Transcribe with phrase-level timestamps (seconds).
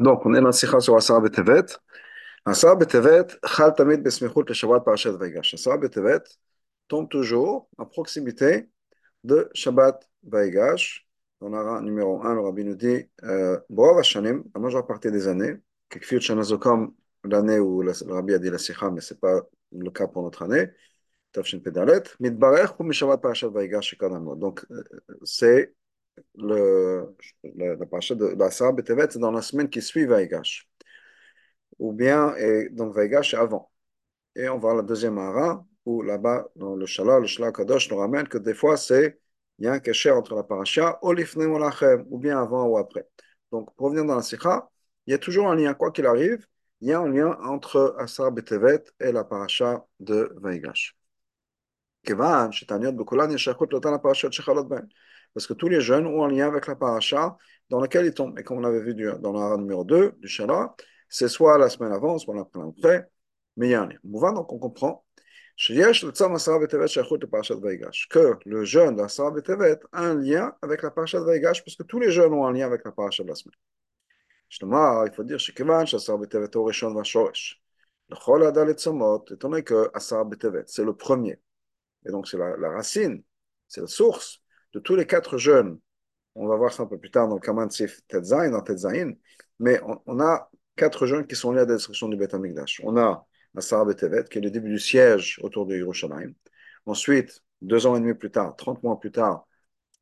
[0.00, 1.66] Donc, on est dans Sikha sur Asara Betevet.
[2.44, 5.54] Asara Betevet, Chal Tamid Besmichut le Shabbat Parashat Vaigash.
[5.54, 6.22] Asara Betevet
[6.88, 8.68] tombe toujours à proximité
[9.22, 11.06] de Shabbat Vaigash.
[11.40, 13.08] Dans la numéro 1, le rabbi nous dit
[13.68, 15.56] Boav Hashanim, la majeure partie des années,
[15.90, 19.90] Kekfiut Shanazokom, l'année où le rabbi a dit la Sikha, mais ce n'est pas le
[19.90, 20.70] cas pour notre année.
[21.34, 21.46] Donc,
[25.24, 25.74] c'est
[26.35, 30.67] le, le, la paracha de la Sarah Betevet, c'est dans la semaine qui suit Vaigash.
[31.79, 33.71] Ou bien, et, donc Vaigash avant.
[34.35, 37.89] Et on va à la deuxième ara, où là-bas, dans le Shalal, le Shalal Kadosh
[37.91, 39.19] nous ramène que des fois, c'est
[39.59, 41.13] il y a un cachet entre la paracha, ou
[42.17, 43.07] bien avant ou après.
[43.51, 44.69] Donc, pour revenir dans la Sikha,
[45.05, 46.45] il y a toujours un lien, quoi qu'il arrive,
[46.81, 50.95] il y a un lien entre Asar Betevet et la paracha de Vaigash.
[52.03, 54.85] כיוון שתעניות בכולן יש שייכות לאותן הפרשות שחלות בהן
[55.33, 57.37] parce que tous les jeunes ont un lien avec la paracha
[57.69, 58.37] dans laquelle ils tombent.
[58.39, 60.75] Et comme on l'avait vu dans la numéro 2 du Shala,
[61.07, 63.09] c'est soit la semaine avant, soit la semaine après,
[63.57, 63.99] mais il y a un lien.
[64.33, 65.05] Donc on comprend
[65.67, 65.73] que
[68.45, 71.75] le jeûne de la Sarah Betevet a un lien avec la paracha de Vaigash, parce
[71.75, 73.57] que tous les jeunes ont un lien avec la paracha de la semaine.
[74.49, 77.61] Justement, il faut dire שכיוון שהשר בטבת הוא ראשון והשורש.
[78.09, 81.39] לכל הדל עצמות, étant donné que Asar Betevet, c'est le premier,
[82.05, 83.21] et donc c'est la, la racine,
[83.67, 84.41] c'est la source
[84.74, 85.78] de tous les quatre jeunes,
[86.34, 89.12] on va voir ça un peu plus tard dans le Kaman Sif Tetzain, dans Tetzain,
[89.60, 92.80] mais on, a quatre jeunes qui sont liés à la destruction du Beth Amikdash.
[92.84, 93.24] On a
[93.56, 96.34] Asara Betevet, qui est le début du siège autour de Yerushalayim.
[96.86, 99.46] Ensuite, deux ans et demi plus tard, 30 mois plus tard,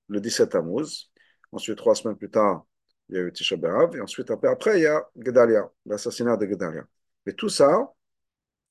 [0.09, 1.11] le 17 Tammuz.
[1.53, 2.65] Ensuite, trois semaines plus tard,
[3.11, 3.57] il y a eu Tisha.
[3.95, 6.85] Et ensuite, après, après, il y a Gedalia, l'assassinat de Gedalia.
[7.27, 7.93] Et tout ça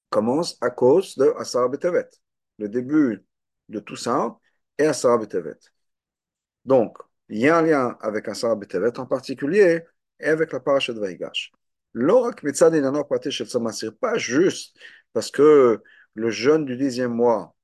[0.09, 2.09] commence à cause de Asara Betevet.
[2.57, 3.23] Le début
[3.69, 4.39] de tout ça
[4.79, 5.59] est Asara Betevet.
[6.65, 6.97] Donc,
[7.29, 9.83] il y a un lien avec un Sarah Betevet en particulier
[10.19, 11.51] et avec la paracha de Vaigash.
[11.93, 14.75] L'orak mitzad inanor shel Samasir, pas juste
[15.13, 15.81] parce que
[16.13, 17.55] le jeûne du dixième mois,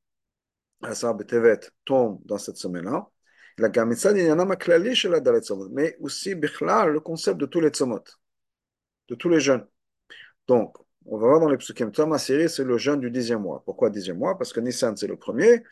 [0.84, 3.08] à Sarah Betevet, tombe dans cette semaine-là,
[3.58, 7.69] la gamitzad inanam aklali shel adalet tzomot, mais aussi bichlal, le concept de tous les
[7.69, 8.03] tzomot,
[9.09, 9.66] de tous les jeûnes.
[10.47, 13.64] Donc, on va voir dans les psukim, c'est le jeûne du dixième mois.
[13.66, 14.38] Pourquoi dixième mois?
[14.38, 15.64] Parce que Nissan, c'est le premier,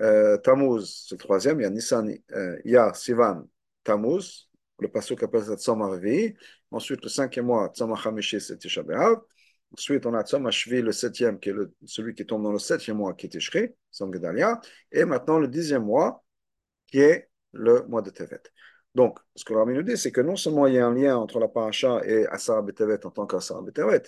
[0.00, 1.60] euh, Tammuz, c'est le troisième.
[1.60, 3.46] Il y a Nissan, euh, il y a Sivan,
[3.84, 4.48] Tammuz.
[4.78, 5.80] Le passage appelle ça Tzom
[6.70, 8.82] Ensuite, le cinquième mois, Tzom Hamishi, c'est Tisha.
[9.72, 12.98] Ensuite, on a Tzom Shvi, le septième, qui est celui qui tombe dans le septième
[12.98, 14.60] mois, qui est Tishri, Tzom Gedalia.
[14.92, 16.24] Et maintenant, le dixième mois,
[16.86, 18.42] qui est le mois de Tevet.
[18.94, 21.16] Donc, ce que Rami nous dit, c'est que non seulement il y a un lien
[21.16, 24.04] entre la paracha et Asara Betevet en tant qu'Asara Betevet,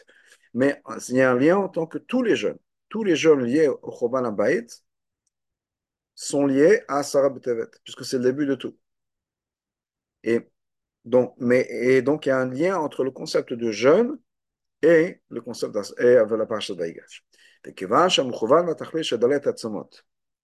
[0.54, 3.44] mais il y a un lien en tant que tous les jeunes, tous les jeunes
[3.44, 4.66] liés au Choban Abayit,
[6.17, 8.77] sont liés à Sarah Betevet, puisque c'est le début de tout.
[10.23, 10.49] Et
[11.05, 14.17] donc, mais, et donc, il y a un lien entre le concept de jeûne
[14.81, 17.23] et le concept et avec la parasha de Vaigash.
[17.67, 20.01] וכיוון שהמכוון והתכלית שדלת עצמות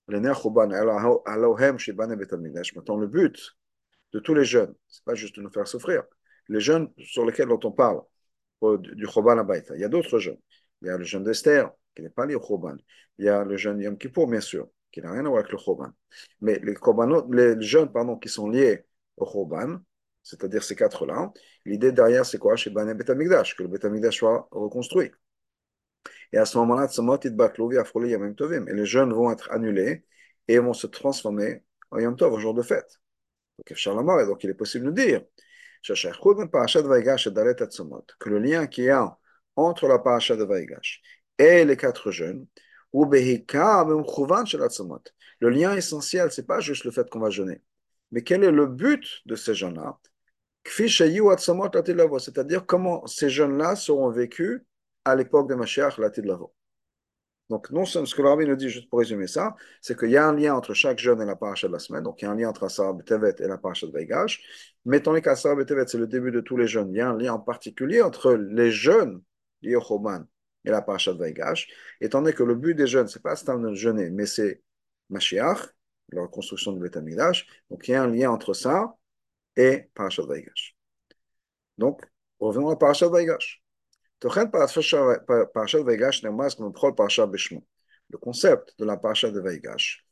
[0.07, 0.69] לעיני החורבן
[1.25, 3.37] הלא הם שיבנה בית המקדש, maintenant le but
[4.13, 6.03] de tous les jeunes, c'est pas juste de nous faire souffrir,
[6.47, 8.01] les jeunes sur lesquels on parle,
[8.79, 10.39] du Choban Abaïta, il y a d'autres jeunes.
[10.81, 12.75] Il y a le jeune d'Esther, qui n'est pas lié au Choban.
[13.17, 15.50] Il y a le jeune Yom Kippur, bien sûr qui n'a rien à voir avec
[15.50, 15.90] le Choban.
[16.40, 16.76] Mais les,
[17.56, 19.80] les jeunes pardon, qui sont liés au Choban,
[20.22, 21.32] c'est-à-dire ces quatre-là,
[21.64, 22.54] l'idée derrière, c'est quoi?
[22.54, 25.10] Chez Bané Betamigdash, que le Betamigdash soit reconstruit.
[26.32, 26.90] Et à ce moment-là, et
[28.72, 30.04] les jeunes vont être annulés
[30.46, 33.00] et vont se transformer en Yom Tov, au jour de fête.
[33.58, 33.74] Donc, et
[34.26, 35.22] donc il est possible de dire
[35.82, 35.94] que
[38.30, 39.18] le lien qu'il y a
[39.56, 41.02] entre la paracha de Vaigash
[41.38, 42.46] et les quatre jeunes,
[45.40, 47.60] le lien essentiel, ce n'est pas juste le fait qu'on va jeûner,
[48.12, 49.98] mais quel est le but de ces jeunes-là
[52.18, 54.62] C'est-à-dire comment ces jeunes-là seront vécus
[55.04, 56.54] à l'époque de Mashiach, Latidlavo.
[57.50, 60.10] Donc, non seulement ce que le rabbi nous dit, juste pour résumer ça, c'est qu'il
[60.10, 62.02] y a un lien entre chaque jeune et la paracha de la semaine.
[62.02, 64.40] Donc, il y a un lien entre Asar Tevet et la paracha de Veigash.
[64.86, 66.90] Mettons les qu'Asar Tevet, c'est le début de tous les jeunes.
[66.90, 69.20] Il y a un lien en particulier entre les jeunes
[69.60, 69.80] liés au
[70.64, 71.68] et la paracha de Vaigash,
[72.00, 74.62] étant donné que le but des jeunes, ce n'est pas de jeûner, mais c'est
[75.10, 75.74] Mashiach,
[76.12, 76.98] la reconstruction du Beth
[77.70, 78.96] Donc il y a un lien entre ça
[79.56, 80.76] et paracha de Vaigash.
[81.78, 82.02] Donc,
[82.38, 83.62] revenons à paracha de Vaigash.
[88.10, 90.06] Le concept de la paracha de Vaigash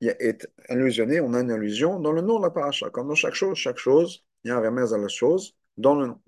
[0.00, 2.90] est illusionné, on a une illusion dans le nom de la paracha.
[2.90, 5.94] Comme dans chaque chose, chaque chose, il y a un remède à la chose dans
[5.94, 6.20] le nom.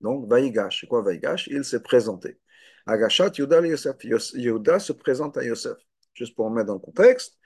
[0.00, 2.38] Donc, Vaigash, c'est quoi Vaigash Il s'est présenté.
[2.86, 3.96] Agashat Yuda Yosef.
[4.04, 5.78] Yehuda se présente à Yosef.
[6.14, 7.38] Juste pour mettre dans le contexte,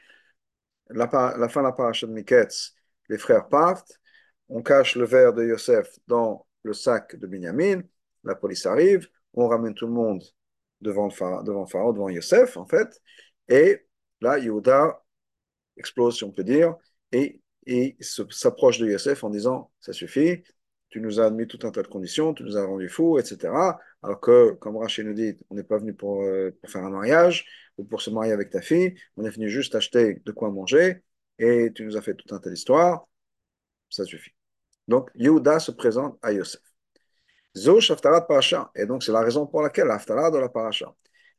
[0.90, 2.74] la, fin de la paracha de Miketz,
[3.08, 3.98] les frères partent,
[4.48, 7.82] on cache le verre de Yosef dans le sac de Binyamin,
[8.24, 10.22] la police arrive, on ramène tout le monde
[10.80, 13.00] devant le pharaon, devant, le pharaon, devant Yosef, en fait,
[13.48, 13.86] et
[14.20, 15.02] là, Yehuda
[15.76, 16.74] explose, si on peut dire,
[17.12, 20.42] et, et s'approche de Yosef en disant, ça suffit,
[20.90, 23.52] tu nous as admis tout un tas de conditions, tu nous as rendu fous, etc.
[24.02, 26.90] Alors que, comme Rachid nous dit, on n'est pas venu pour, euh, pour, faire un
[26.90, 27.46] mariage
[27.76, 31.02] ou pour se marier avec ta fille, on est venu juste acheter de quoi manger
[31.38, 33.06] et tu nous as fait tout un tas d'histoires,
[33.90, 34.32] ça suffit.
[34.88, 36.60] Donc, Yehuda se présente à Yosef.
[37.56, 38.70] Zo Shaftarat Parasha.
[38.74, 40.94] Et donc, c'est la raison pour laquelle l'Haftarah de la Parasha.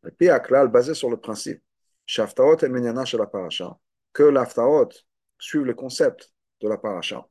[0.07, 1.61] Et puis, Aklal, basé sur le principe,
[2.05, 3.77] Shaftarot et Menyana la Parasha,
[4.13, 4.89] que l'Haftarot
[5.37, 7.27] suivent le concept de la Parasha.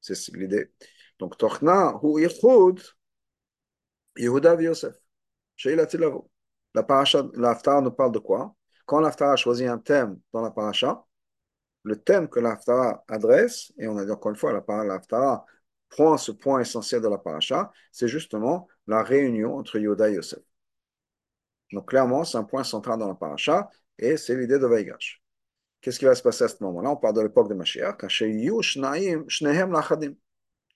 [0.00, 0.72] C'est l'idée.
[1.18, 2.80] Donc, Tochna, Hu Yichud,
[4.16, 4.94] Yehuda et Yosef.
[6.74, 8.54] La Parasha, l'Haftarah nous parle de quoi?
[8.86, 11.04] Quand l'Haftarah choisit un thème dans la Parasha,
[11.82, 15.44] le thème que l'Haftarah adresse, et on a dit encore une fois, la l'Haftarah
[15.88, 20.38] prend ce point essentiel de la paracha, c'est justement la réunion entre Yoda et Yosef.
[21.72, 23.68] Donc clairement, c'est un point central dans la paracha,
[23.98, 25.22] et c'est l'idée de Vaigash.
[25.80, 26.90] Qu'est-ce qui va se passer à ce moment-là?
[26.90, 27.96] On parle de l'époque de Mashiach,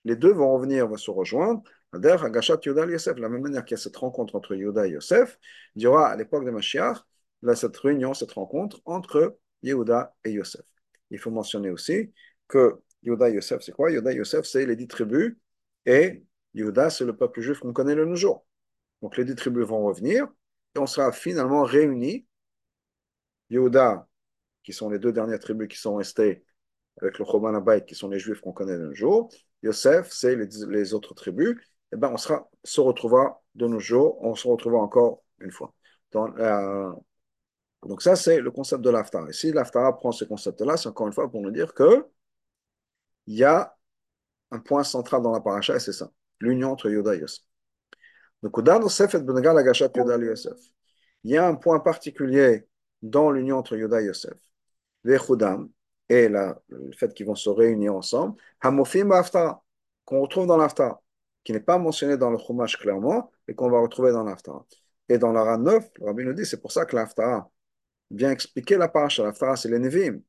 [0.03, 1.63] les deux vont revenir, vont se rejoindre,
[1.99, 5.39] de la même manière qu'il y a cette rencontre entre Yoda et Yosef,
[5.75, 6.97] il y aura à l'époque de Mashiach,
[7.53, 10.65] cette réunion, cette rencontre entre Yehuda et Yosef.
[11.11, 12.11] Il faut mentionner aussi
[12.47, 13.91] que Yehuda Yosef, c'est quoi?
[13.91, 15.35] Yehuda Yosef, c'est les dix tribus,
[15.85, 16.23] et
[16.55, 18.45] Yehuda, c'est le peuple juif qu'on connaît le nos jours.
[19.01, 20.27] Donc les dix tribus vont revenir,
[20.75, 22.25] et on sera finalement réunis.
[23.51, 24.07] Yehuda,
[24.63, 26.43] qui sont les deux dernières tribus qui sont restées
[26.99, 29.29] avec le Choban Abayt, qui sont les juifs qu'on connaît de nos jours.
[29.61, 31.57] Yosef, c'est les, autres tribus.
[31.95, 35.73] Et eh ben, on se retrouvera de nos jours, on se retrouvera encore une fois.
[36.11, 39.29] donc ça, c'est le concept de l'Aftara.
[39.29, 42.05] Et si l'Aftara prend ce concept-là, c'est encore une fois pour nous dire que
[43.27, 43.77] il y a
[44.51, 46.11] un point central dans la paracha et c'est ça,
[46.41, 47.45] l'union entre Yoda et Yosef.
[48.43, 48.57] Donc,
[51.23, 52.67] il y a un point particulier
[53.01, 54.33] dans l'union entre Yoda et Yosef.
[56.09, 59.09] Et la, le fait qu'ils vont se réunir ensemble, Hamofim
[60.03, 61.01] qu'on retrouve dans l'Aftara,
[61.45, 64.65] qui n'est pas mentionné dans le Chumash clairement, et qu'on va retrouver dans l'Aftara.
[65.07, 67.49] Et dans la 9, le Rabbi nous dit, c'est pour ça que l'Aftara
[68.11, 69.23] vient expliquer la paracha.
[69.23, 70.19] L'Aftara, c'est les Nevim.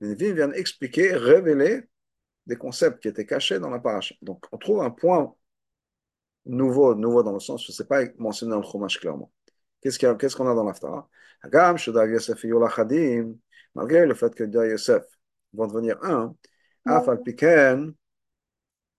[0.00, 1.84] Les Nevim viennent expliquer, révéler
[2.46, 4.14] des concepts qui étaient cachés dans la paracha.
[4.20, 5.34] Donc, on trouve un point
[6.44, 9.32] nouveau, nouveau dans le sens où ce n'est pas mentionné dans le Chumash clairement.
[9.80, 11.08] Qu'est-ce qu'on qu a dans l'Aftara
[13.74, 15.04] malgré le fait que Dav Yosef
[15.52, 16.34] vont devenir un,
[16.86, 17.94] Afal Piken,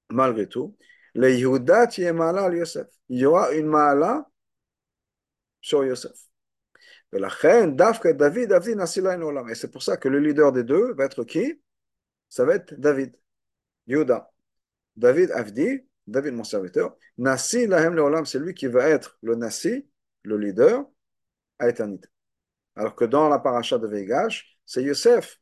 [0.09, 0.75] malgré tout,
[1.15, 2.87] le Yehuda Tiemala al Yosef.
[3.09, 4.29] Il y aura une Maala
[5.61, 6.11] sur Yosef.
[7.13, 7.19] Et
[9.55, 11.61] c'est pour ça que le leader des deux va être qui?
[12.29, 13.15] Ça va être David.
[13.87, 14.29] Yuda.
[14.97, 19.87] David Avdi, David mon serviteur, Nasi Lahem Leolam, c'est lui qui va être le Nasi,
[20.23, 20.85] le leader,
[21.59, 22.09] à éternité.
[22.75, 25.39] Alors que dans la paracha de Vegash, c'est Yosef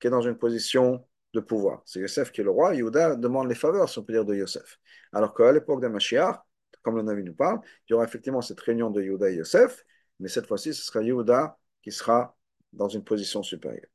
[0.00, 1.82] qui est dans une position de pouvoir.
[1.86, 4.34] C'est Yosef qui est le roi, Yehuda demande les faveurs, si on peut dire, de
[4.34, 4.78] Yosef.
[5.12, 6.40] Alors qu'à l'époque de Mashiach,
[6.82, 9.84] comme le Navi nous parle, il y aura effectivement cette réunion de Yehuda et Yosef,
[10.20, 12.36] mais cette fois-ci, ce sera Yehuda qui sera
[12.72, 13.88] dans une position supérieure.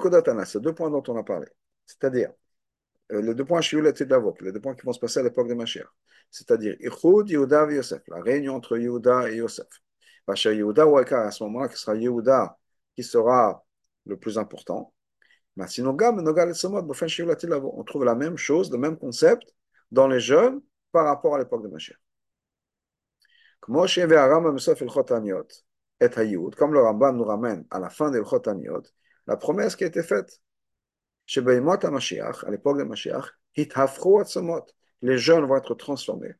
[0.00, 1.46] Kodatana, c'est deux points dont on a parlé.
[1.86, 2.30] C'est-à-dire,
[3.12, 5.86] euh, les deux points les deux points qui vont se passer à l'époque de Mashiach.
[6.30, 9.66] C'est-à-dire, Ichud, Yehuda et Yosef, la réunion entre Yehuda et Yosef.
[10.28, 12.58] Yehuda ou à ce moment-là, qui sera Yehuda,
[12.94, 13.64] qui sera
[14.06, 14.92] le plus important.
[15.56, 15.64] On
[17.84, 19.54] trouve la même chose, le même concept
[19.90, 21.98] dans les jeunes par rapport à l'époque de Mashiach.
[23.60, 23.74] Comme
[26.72, 28.82] le Rambam nous ramène à la fin de l'Chotaniot,
[29.26, 30.40] la promesse qui a été faite.
[31.36, 33.26] À l'époque de Mashiach,
[35.02, 36.34] les jeunes vont être transformés.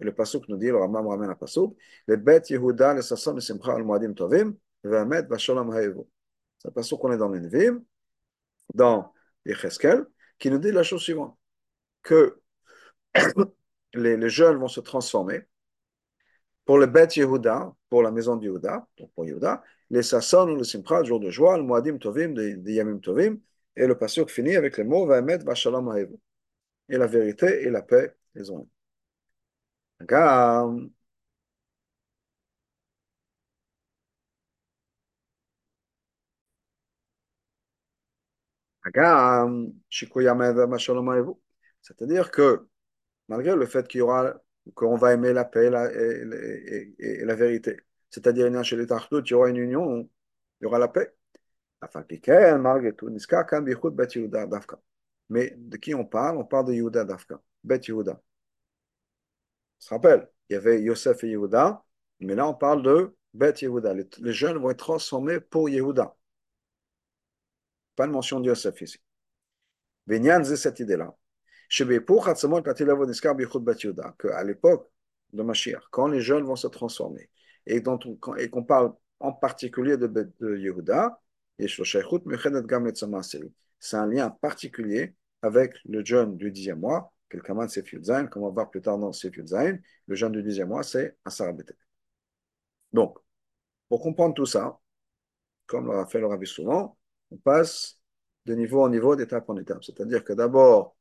[0.00, 1.76] Et le Pasuk nous dit, le Rambam ramène un Pasuk,
[2.08, 6.02] les bêtes Yehuda, les Sasson, les Simcha, al Muadim Tovim, Vehamet, Vashalom Haevu.
[6.58, 7.82] C'est un Pasuk qu'on est dans l'Envim,
[8.74, 9.12] dans
[9.44, 10.04] Yecheskel,
[10.38, 11.38] qui nous dit la chose suivante,
[12.02, 12.40] que
[13.94, 15.42] les, les jeunes vont se transformer,
[16.64, 20.64] pour le Bet Yehuda, pour la maison de Yehuda, donc pour Yehuda, les Sasson le
[20.64, 23.38] Simcha, jour de joie, le Moadim Tovim, des Yamim Tovim,
[23.76, 26.16] et le pasuk finit avec les mots Vaemet Vashalom Haevu.
[26.88, 28.68] Et la vérité et la paix, les ont.
[41.82, 42.66] C'est-à-dire que
[43.28, 44.34] malgré le fait qu'il y aura,
[44.74, 49.48] qu'on va aimer la paix et, la vérité, c'est-à-dire chez les Tartout, il y aura
[49.48, 50.08] une union,
[50.60, 51.12] il y aura la paix.
[55.28, 58.12] Mais de qui on parle On parle de Yehuda Dafka, Bet Yehuda.
[58.12, 58.20] On
[59.78, 61.84] se rappelle, il y avait Yosef et Yehuda,
[62.20, 63.94] mais là on parle de Bet Yehuda.
[63.94, 66.15] Les, les jeunes vont être transformés pour Yehuda.
[67.96, 68.98] Pas de mention de Yosef ici.
[70.06, 71.16] Venyan, c'est cette idée-là.
[74.18, 74.90] Qu'à l'époque
[75.32, 77.28] de Mashiach, quand les jeunes vont se transformer,
[77.66, 81.20] et qu'on parle en particulier de, de Yehuda,
[83.78, 88.48] c'est un lien particulier avec le jeûne du dixième mois, quelqu'un c'est Zain, comme on
[88.48, 91.76] va voir plus tard dans Sefut Zain, le jeûne du dixième mois, c'est Asarabete.
[92.92, 93.18] Donc,
[93.88, 94.78] pour comprendre tout ça,
[95.66, 96.96] comme l'a fait le Rabbi souvent,
[97.30, 98.00] on passe
[98.46, 99.84] de niveau en niveau, d'étape en étape.
[99.84, 100.96] C'est-à-dire que d'abord,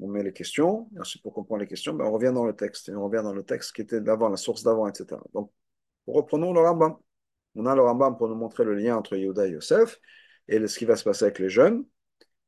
[0.00, 2.54] on met les questions, et ensuite pour comprendre les questions, ben on revient dans le
[2.56, 5.20] texte, et on revient dans le texte qui était d'avant, la source d'avant, etc.
[5.32, 5.52] Donc,
[6.06, 6.96] reprenons le Rambam.
[7.54, 10.00] On a le Rambam pour nous montrer le lien entre Yehuda et Yosef,
[10.48, 11.84] et ce qui va se passer avec les jeunes.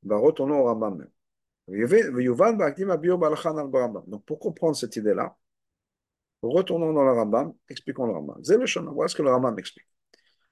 [0.03, 1.11] Ben, retournons au Rambam même.
[4.07, 5.37] Donc, pour comprendre cette idée-là,
[6.43, 8.41] retournons dans le Rambam, expliquons le Rambam.
[8.43, 9.87] Voilà ce que le Rambam explique.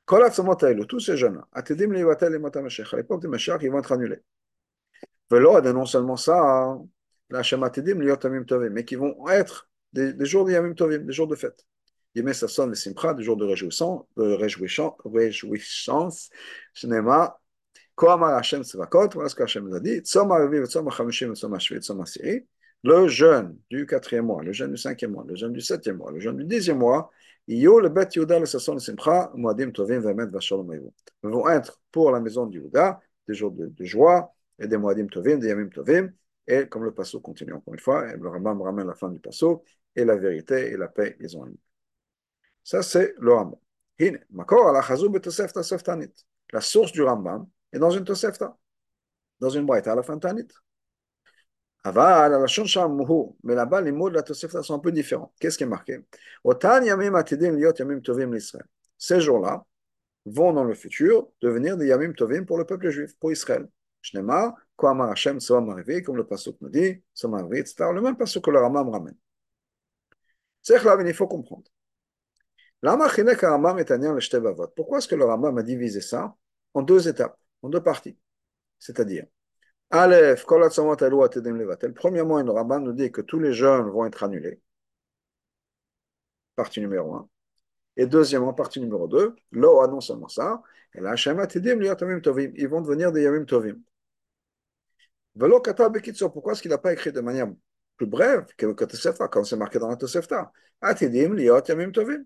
[0.06, 4.20] Tous ces jeunes-là, à l'époque de Mashiach, ils vont être annulés.
[5.30, 6.78] non seulement ça,
[7.30, 11.64] mais qui vont être des, jours de Tovim, des jours de fête.
[12.14, 16.30] Yemé Sasson le Simcha, des jours de réjouissance, de réjouissance, réjouissance,
[16.73, 17.40] Shnema,
[17.94, 20.00] Koamar Hashem Tzvakot, voilà ce qu'Hachem nous a dit,
[22.84, 26.12] le jeûne du quatrième mois, le jeûne du cinquième mois, le jeûne du septième mois,
[26.12, 27.11] le jeûne du dixième mois,
[27.46, 27.90] Yo le
[31.22, 35.38] vont être pour la maison de Yehuda des jours de, joie et des Moadim Tovim,
[35.38, 36.12] des Yamim Tovim,
[36.46, 39.62] et comme le Passo continue encore une fois, le Rambam ramène la fin du Passo,
[39.96, 41.52] et la vérité et la paix, ils ont un
[42.62, 43.58] Ça, c'est le Rambam.
[46.52, 48.56] La source du Rambam est dans une Tosefta,
[49.40, 49.66] dans une.
[51.84, 55.34] Mais là-bas, les mots de la Tosefta sont un peu différents.
[55.38, 56.00] Qu'est-ce qui est marqué?
[58.96, 59.66] Ces jours-là
[60.24, 63.68] vont dans le futur devenir des Yamim Tovim pour le peuple juif, pour Israël.
[64.00, 67.92] Shnema, Koamar Hashem, comme le Pasuk nous dit, etc.
[67.92, 69.16] Le même Pasuk que le Rambam ramène.
[70.62, 71.64] C'est il faut comprendre.
[74.76, 76.34] Pourquoi est-ce que le Rambam a divisé ça
[76.74, 78.18] en deux étapes, en deux parties?
[78.78, 79.26] C'est-à-dire,
[79.96, 80.44] Aleph,
[81.94, 84.60] Premièrement, le Rambam nous dit que tous les jeunes vont être annulés.
[86.56, 87.28] Partie numéro 1.
[87.96, 90.62] Et deuxièmement, partie numéro 2, Lo, non seulement ça,
[90.94, 93.80] et là, ils vont devenir des Yamim Tovim.
[96.32, 97.46] Pourquoi est-ce qu'il n'a pas écrit de manière
[97.96, 100.52] plus brève que le Tosefta, quand c'est marqué dans la Tosefta?
[100.80, 102.24] Atidim liot Yamim Tovim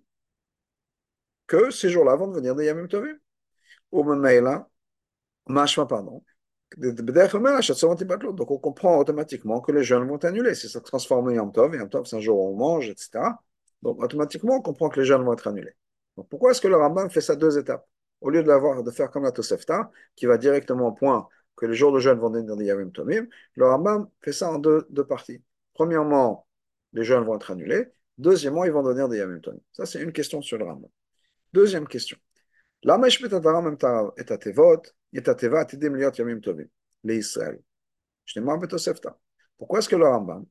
[1.46, 3.18] que ces jours-là vont devenir des Yamim Tovim.
[3.92, 4.04] Ou
[5.48, 6.22] Mashma, pardon.
[6.76, 10.54] Donc on comprend automatiquement que les jeunes vont annuler.
[10.54, 13.20] Si ça transforme en Yom Tov, Tov c'est un jour où on mange, etc.
[13.82, 15.74] Donc automatiquement on comprend que les jeunes vont être annulés.
[16.16, 17.86] Donc pourquoi est-ce que le Rambam fait ça deux étapes
[18.20, 21.74] Au lieu de, de faire comme la Tosefta, qui va directement au point que les
[21.74, 25.42] jours de jeunes vont devenir des Yamim Tovim, le Rambam fait ça en deux, parties.
[25.74, 26.46] Premièrement,
[26.92, 27.86] les jeunes vont être annulés.
[28.16, 29.60] Deuxièmement, ils vont devenir des Yamim Tovim.
[29.72, 30.90] Ça, c'est une question sur le Rambam.
[31.52, 32.18] Deuxième question.
[39.56, 40.44] Pourquoi est-ce que le Rambam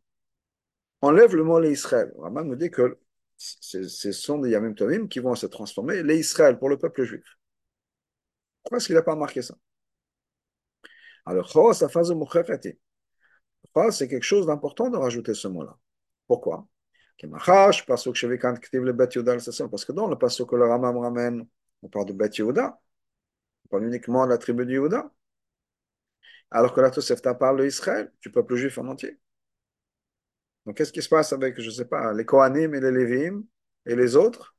[1.02, 2.98] enlève le mot les Israël Le Rambam nous dit que
[3.38, 7.38] ce sont des Yamim Tovim qui vont se transformer, les Israël pour le peuple juif.
[8.64, 9.56] Pourquoi est-ce qu'il n'a pas marqué ça
[11.26, 11.50] Alors,
[13.92, 15.78] c'est quelque chose d'important de rajouter ce mot-là.
[16.28, 16.68] Pourquoi
[17.20, 18.06] parce
[19.86, 21.48] que dans le passage que le Ramam ramène,
[21.82, 22.80] on parle de Bet Yehuda,
[23.66, 25.12] on parle uniquement de la tribu de Yehuda.
[26.50, 29.20] Alors que la Tosefta parle d'Israël, du peuple juif en entier.
[30.66, 33.44] Donc qu'est-ce qui se passe avec, je ne sais pas, les Kohanim et les Lévim
[33.86, 34.56] et les autres?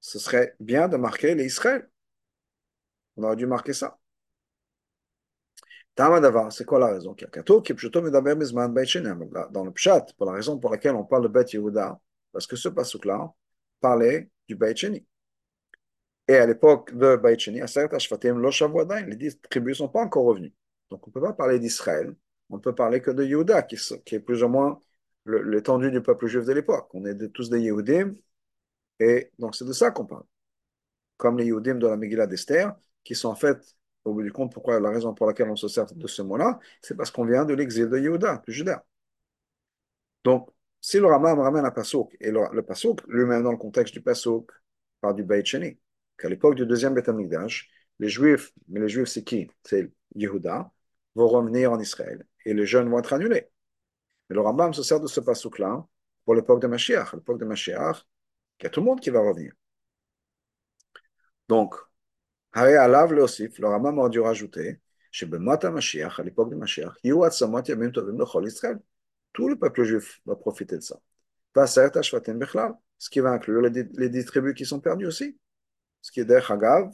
[0.00, 1.88] Ce serait bien de marquer les Israël.
[3.16, 3.98] On aurait dû marquer ça.
[5.94, 7.14] C'est quoi la raison?
[9.50, 12.00] Dans le Pshat, pour la raison pour laquelle on parle de Beth Yehuda,
[12.32, 13.32] parce que ce pasuk-là
[13.80, 15.06] parlait du Beit Sheni.
[16.28, 20.52] Et à l'époque de Beit Sheni, les dix tribus ne sont pas encore revenus.
[20.90, 22.14] Donc on ne peut pas parler d'Israël,
[22.50, 23.76] on ne peut parler que de Yehuda, qui,
[24.14, 24.78] est plus ou moins
[25.26, 26.88] l'étendue du peuple juif de l'époque.
[26.94, 28.14] On est tous des Yehudim,
[29.00, 30.24] et donc c'est de ça qu'on parle.
[31.16, 32.74] Comme les Yehudim de la Megillah d'Esther,
[33.04, 33.58] qui sont en fait
[34.04, 36.58] au bout du compte, pourquoi la raison pour laquelle on se sert de ce mot-là,
[36.82, 38.84] c'est parce qu'on vient de l'exil de Yehuda, du Juda.
[40.24, 40.50] Donc,
[40.80, 44.02] si le Rambam ramène un Passouk, et le, le Passouk, lui-même dans le contexte du
[44.02, 44.50] Passouk,
[45.00, 45.44] par du Beit
[46.22, 47.10] qu'à l'époque du deuxième Beth
[47.98, 49.50] les Juifs, mais les Juifs c'est qui?
[49.64, 50.70] C'est Yehuda,
[51.16, 53.48] vont revenir en Israël et les jeûnes vont être annulés.
[54.28, 55.84] Mais le Rambam se sert de ce pasouk-là
[56.24, 57.12] pour l'époque de Mashiach.
[57.14, 58.06] L'époque de Mashiach,
[58.60, 59.52] il y a tout le monde qui va revenir.
[61.48, 61.74] Donc,
[62.52, 64.80] Haré Alav le Osif, le Rambam a dû rajouter,
[65.26, 67.30] Bemata Mashiach, à l'époque de Mashiach, Yuat
[67.66, 68.78] Yamim Tovim Lechol Israël.
[69.32, 71.00] Tout le peuple juif va profiter de ça.
[71.54, 75.36] Ce qui va inclure les, les tribus qui sont perdues aussi.
[76.02, 76.90] Ce qui est der Hagav,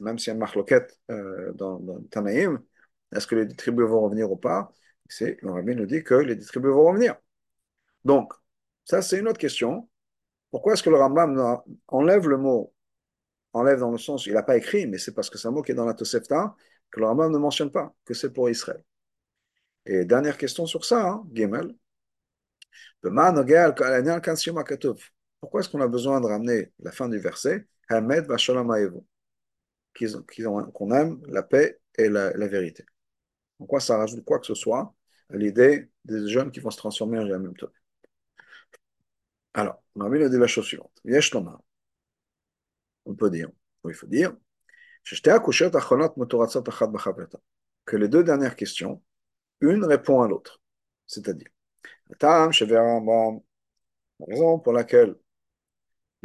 [0.00, 2.60] même s'il y a une marloquette euh, dans, Tanaïm,
[3.14, 4.72] est-ce que les tribus vont revenir ou pas?
[5.08, 7.16] C'est Le Rabbi nous dit que les tribus vont revenir.
[8.04, 8.32] Donc,
[8.84, 9.88] ça c'est une autre question.
[10.50, 12.72] Pourquoi est-ce que le Rambam enlève le mot
[13.56, 15.62] enlève dans le sens, il n'a pas écrit, mais c'est parce que c'est un mot
[15.62, 16.54] qui est dans la Tosefta,
[16.90, 18.82] que le Rambam ne mentionne pas, que c'est pour Israël.
[19.86, 21.74] Et dernière question sur ça, hein, Gimel.
[25.46, 27.68] Pourquoi est-ce qu'on a besoin de ramener la fin du verset
[30.72, 32.84] qu'on aime la paix et la, vérité.
[33.60, 34.92] En quoi ça rajoute quoi que ce soit
[35.30, 37.70] à l'idée des jeunes qui vont se transformer en même temps.
[39.54, 41.00] Alors, on a dit la chose suivante.
[43.04, 43.48] On peut dire,
[43.84, 44.36] il faut dire,
[47.84, 49.00] que les deux dernières questions,
[49.60, 50.60] une répond à l'autre.
[51.06, 51.50] C'est-à-dire,
[52.20, 53.40] la
[54.26, 55.14] raison pour laquelle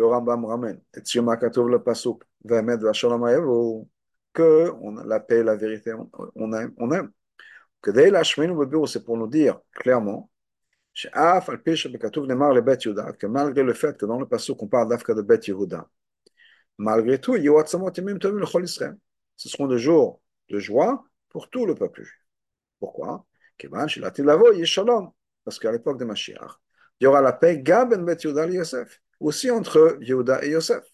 [0.01, 2.24] le Rambam ramène, et le pasuk,
[4.34, 5.93] que on, la paix, la vérité,
[6.36, 6.74] on, aime.
[6.77, 7.12] On aime.
[7.81, 7.91] Que
[8.88, 10.29] c'est pour nous dire clairement
[10.93, 11.08] que
[13.27, 15.88] malgré le fait que dans le passage on parle d'Afka de Bet Yehuda,
[16.77, 17.41] malgré tout, ce
[19.50, 22.25] seront des jours de joie pour tout le peuple juif.
[22.79, 23.25] Pourquoi?
[25.43, 26.60] Parce qu'à l'époque de Mashiach,
[27.00, 30.84] il y aura la paix Gaben Bet Yehuda Yosef, aussi entre Yehuda et Yosef.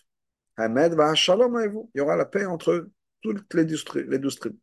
[0.59, 2.88] Il y aura la paix entre
[3.23, 4.59] toutes les douze tribus.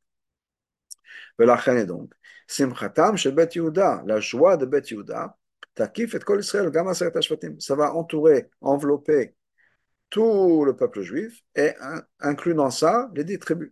[1.40, 2.16] ולכן donc,
[2.48, 5.26] שמחתם של בית יהודה, la joie de בית יהודה,
[5.74, 7.56] תקיף את כל ישראל, גם עשרת השבטים.
[7.60, 9.34] Ça va entourer, envelopper
[10.10, 11.72] tout le peuple juif et
[12.20, 13.72] inclut dans ça les dix tribus.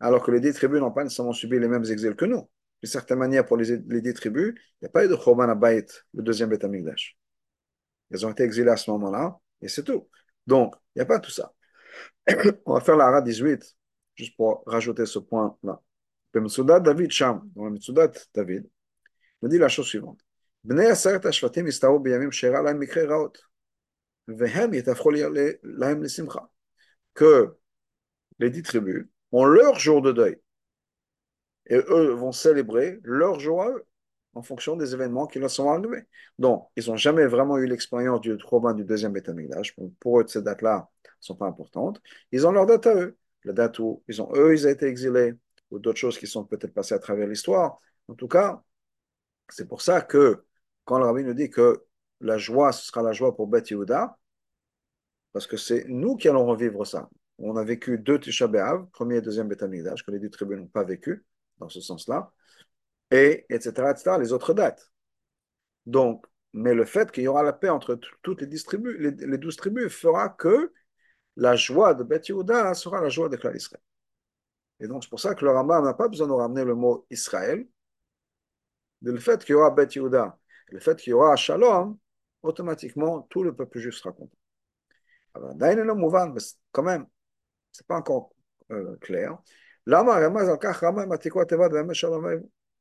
[0.00, 2.48] Alors que les dix tribus n'ont pas nécessairement subi les mêmes exils que nous.
[2.82, 5.48] D'une certaine manière, pour les, les dix tribus, il n'y a pas eu de Choban
[5.48, 7.16] Abayit, le deuxième Beth Amikdash.
[8.10, 10.08] Ils ont été exilés à ce moment-là, et c'est tout.
[10.46, 11.52] Donc, il n'y a pas tout ça.
[12.66, 13.76] On va faire la 18
[14.14, 15.80] juste pour rajouter ce point-là.
[16.32, 18.68] Bemsudat David Sham, dans le Mitsudat David,
[19.42, 20.20] me dit la chose suivante.
[20.64, 23.38] בני עשרת השבטים הסתערו בימים שאירע להם מקרה רעות,
[24.28, 25.10] והם יתהפכו
[25.62, 26.40] להם לשמחה.
[27.18, 27.54] Que
[28.40, 30.36] les dix tribus ont leur jour de deuil,
[31.66, 33.84] et eux vont célébrer leur jour à eux
[34.33, 36.03] en fonction des événements qui leur sont arrivés.
[36.37, 39.75] Donc, ils n'ont jamais vraiment eu l'expérience du Troban du deuxième Bétamigdash.
[39.99, 42.01] Pour eux, ces dates-là ne sont pas importantes.
[42.31, 43.17] Ils ont leur date à eux.
[43.43, 45.33] La date où ils ont, eux, ils ont été exilés,
[45.71, 47.79] ou d'autres choses qui sont peut-être passées à travers l'histoire.
[48.07, 48.61] En tout cas,
[49.49, 50.43] c'est pour ça que
[50.85, 51.85] quand le rabbin nous dit que
[52.21, 54.17] la joie, ce sera la joie pour Beth Yehuda,
[55.31, 57.09] parce que c'est nous qui allons revivre ça.
[57.37, 60.67] On a vécu deux Tisha B'Av, premier et deuxième Beth que les deux tribus n'ont
[60.67, 61.23] pas vécu
[61.59, 62.31] dans ce sens-là
[63.11, 64.91] et etc., etc., les autres dates.
[65.85, 68.47] Donc, mais le fait qu'il y aura la paix entre toutes les,
[69.37, 70.73] douze tribus fera que
[71.35, 73.57] la joie de Beth Yehuda sera la joie de Klal.
[74.79, 77.05] Et donc, c'est pour ça que le Rambam n'a pas besoin de ramener le mot
[77.09, 77.67] Israël.
[79.01, 80.37] Le fait qu'il y aura Beth Yehuda,
[80.69, 81.97] le fait qu'il y aura Shalom,
[82.41, 84.37] automatiquement, tout le peuple juif sera content.
[85.33, 85.53] Alors,
[86.71, 87.05] quand même,
[87.71, 88.33] c'est pas encore
[88.71, 89.37] euh, clair.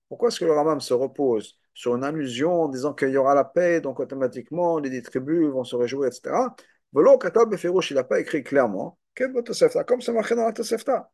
[0.08, 3.34] Pourquoi est-ce que le Ramam se repose sur une allusion en disant qu'il y aura
[3.34, 6.54] la paix, donc automatiquement les tribus vont se réjouir, etc.
[6.94, 11.10] il n'a pas écrit clairement, comme c'est marqué dans la Tosefta.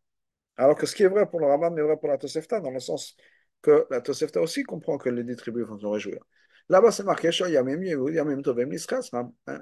[0.57, 2.71] Alors que ce qui est vrai pour le Ramam est vrai pour la Tosefta, dans
[2.71, 3.17] le sens
[3.61, 6.21] que la Tosefta aussi comprend que les tribus vont se réjouir.
[6.69, 9.03] Là-bas, c'est marqué Yamim Yamim Tovim l'Israël,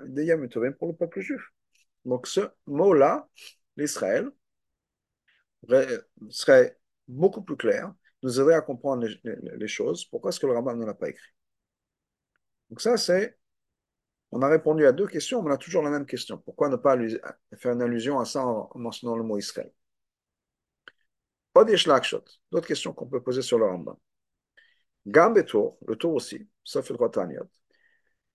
[0.07, 1.41] des Yamim Tovim pour le peuple juif.
[2.05, 3.29] Donc ce mot-là,
[3.77, 4.29] l'Israël,
[6.31, 6.77] serait
[7.09, 7.93] beaucoup plus clair
[8.23, 10.05] nous aider à comprendre les, choses.
[10.07, 11.33] Pourquoi est-ce que le rabbin ne l'a pas écrit?
[12.71, 13.39] Donc ça, c'est...
[14.31, 16.39] On a répondu à deux questions, mais on a toujours la même question.
[16.39, 16.97] Pourquoi ne pas
[17.59, 19.71] faire une allusion à ça en mentionnant le mot Israël?
[21.55, 23.97] D'autres questions qu'on peut poser sur le Rambam.
[25.07, 27.49] Gam tour, le tour aussi, sauf le Taniot.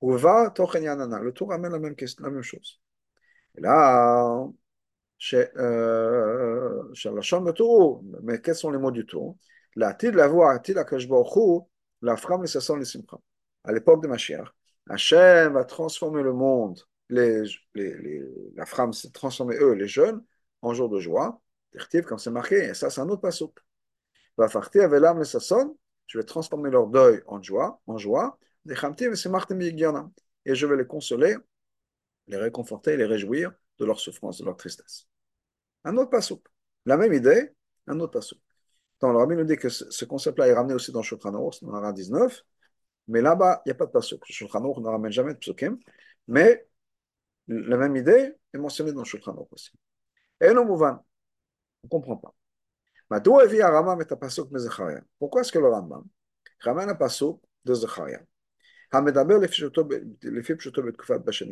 [0.01, 2.79] va le tour amène la même, chose.
[3.55, 4.47] Là,
[5.17, 9.37] chez, euh, chez la chambre tour, mais quels sont les mots du tour?
[9.77, 10.85] L'atid la voix, atid la
[12.01, 13.17] la fram le sasson le simcha.
[13.63, 14.47] À l'époque de Mashiach,
[14.89, 17.43] Hachem va transformer le monde, les,
[17.75, 18.21] les, les,
[18.55, 20.23] la fram s'est transformer eux, les jeunes,
[20.63, 21.39] en jour de joie.
[22.07, 23.55] Comme c'est marqué, et ça c'est un autre passouk.
[24.35, 28.39] Vafarti avelam lesasson, je vais transformer leur deuil en joie, en joie.
[28.67, 28.73] Et
[30.55, 31.35] je vais les consoler,
[32.27, 35.07] les réconforter, les réjouir de leur souffrance, de leur tristesse.
[35.83, 36.43] Un autre pasouk.
[36.85, 37.51] La même idée,
[37.85, 38.39] un autre pasouk.
[39.01, 41.93] Le rabbi nous dit que ce concept-là est ramené aussi dans Shulchan Aruch, dans la
[41.93, 42.43] 19,
[43.09, 44.23] mais là-bas, il n'y a pas de pasouk.
[44.25, 45.77] Shulchan Aruch ne ramène jamais de psukim,
[46.27, 46.67] mais
[47.47, 49.71] la même idée est mentionnée dans Shulchan Aruch aussi.
[50.41, 51.03] Et non mouvan,
[51.83, 52.33] on ne comprend pas.
[53.09, 53.45] Pourquoi
[55.41, 56.03] est-ce que le Rambam
[56.59, 58.21] ramène un pasouk de Zecharia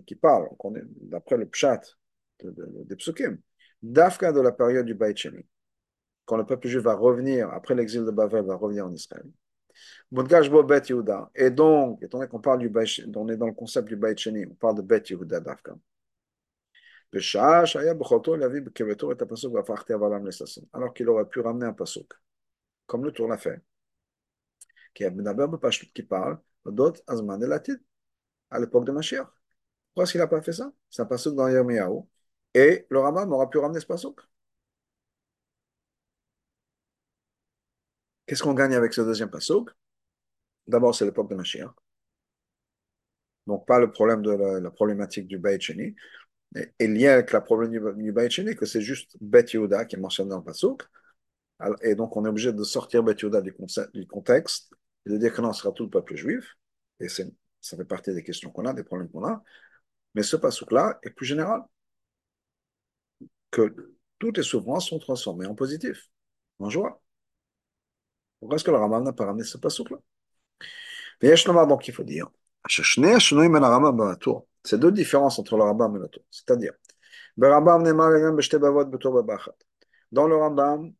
[0.06, 0.50] qui parle,
[1.02, 1.82] d'après le pshat
[2.44, 3.38] des psukim,
[3.82, 5.46] d'Afka de la période du Beit Sheni,
[6.26, 9.26] quand le peuple juif va revenir, après l'exil de Bavel, va revenir en Israël.
[11.36, 12.72] Et donc, étant donné qu'on parle du
[13.16, 15.76] on est dans le concept du Beit Sheni, on parle de Bet Yehuda d'Afka.
[20.74, 22.12] Alors qu'il aurait pu ramener un pasuk,
[22.86, 23.62] comme le tour l'a fait,
[24.94, 27.80] qui parle d'autres Azman et Latid,
[28.50, 29.28] à l'époque de Mashiach.
[29.88, 30.72] Pourquoi est-ce qu'il n'a pas fait ça?
[30.90, 32.02] C'est un pasuk dans Yirmiyahu.
[32.54, 34.20] Et le Rambam aura pu ramener ce pasuk.
[38.26, 39.70] Qu'est-ce qu'on gagne avec ce deuxième pasuk
[40.68, 41.72] D'abord, c'est l'époque de Mashiach.
[43.48, 45.96] Donc, pas le problème de la, problématique du Beit Sheni.
[46.56, 49.96] Et, et lié avec la problème du, Beit Sheni, que c'est juste Bet Yehuda qui
[49.96, 50.84] est mentionné dans le pasuk.
[51.82, 53.56] Et donc, on est obligé de sortir Bet Yehuda du,
[53.94, 54.74] du contexte
[55.06, 56.58] et de dire que non, ce sera tout le peuple juif.
[57.00, 59.44] Et ça fait partie des questions qu'on a, des problèmes qu'on a.
[60.16, 61.62] Mais ce passouk-là est plus général.
[63.52, 66.10] Que toutes les souffrances sont transformées en positif,
[66.60, 67.02] en joie.
[68.40, 69.98] Pourquoi est-ce que le Rambam n'a pas ramené ce passouk-là
[71.66, 72.30] donc il faut dire,
[74.64, 76.24] c'est deux différences entre le Rambam et le Tour.
[76.30, 76.74] C'est-à-dire,
[77.38, 77.60] dans
[80.28, 80.94] le Rambam, on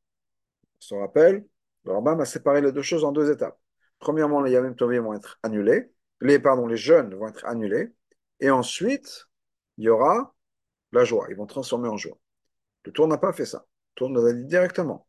[0.80, 1.46] se rappelle,
[1.84, 3.60] le Rambam a séparé les deux choses en deux étapes.
[4.00, 7.94] Premièrement, les Yamim Tovim vont être annulés, les, pardon, les jeunes vont être annulés,
[8.40, 9.28] et ensuite,
[9.78, 10.34] il y aura
[10.92, 12.18] la joie, ils vont transformer en joie.
[12.84, 13.66] Le tour n'a pas fait ça.
[13.96, 15.08] Le tour nous a dit directement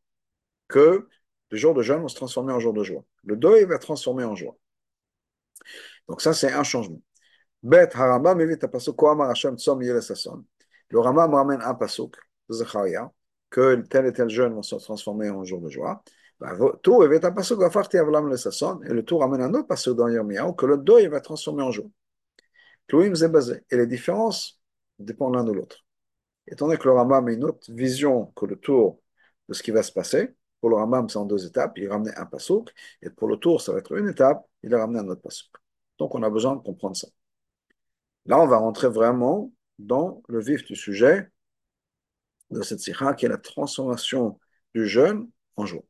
[0.68, 1.08] que
[1.50, 3.04] le jour de jeûne vont se transformer en jour de joie.
[3.24, 4.56] Le deuil va transformer en joie.
[6.08, 7.00] Donc ça, c'est un changement.
[7.62, 10.44] Bet Harambam évite à pasuk Koamar Hashem Sasson.
[10.90, 12.16] Le Rambam ramène un pasuk
[12.48, 12.54] de
[13.50, 16.02] que tel et tel jeune vont se transformer en jour de joie.
[16.38, 20.66] Bah, tout évite pasuk Avlam et le tour ramène un autre pasuk dans Yirmiyahu que
[20.66, 21.88] le deuil va transformer en joie.
[22.88, 23.64] Tlouim Zebazé.
[23.70, 24.60] Et les différences
[24.98, 25.84] dépendent l'un de l'autre.
[26.46, 29.00] Étant donné que le Rambam a une autre vision que le tour
[29.48, 31.78] de ce qui va se passer, pour le Rambam, c'est en deux étapes.
[31.78, 32.72] Il ramenait un pasouk.
[33.02, 34.44] Et pour le tour, ça va être une étape.
[34.62, 35.50] Il a ramené un autre pasouk.
[35.98, 37.08] Donc, on a besoin de comprendre ça.
[38.26, 41.28] Là, on va rentrer vraiment dans le vif du sujet
[42.50, 44.38] de cette sikha, qui est la transformation
[44.74, 45.84] du jeûne en jour.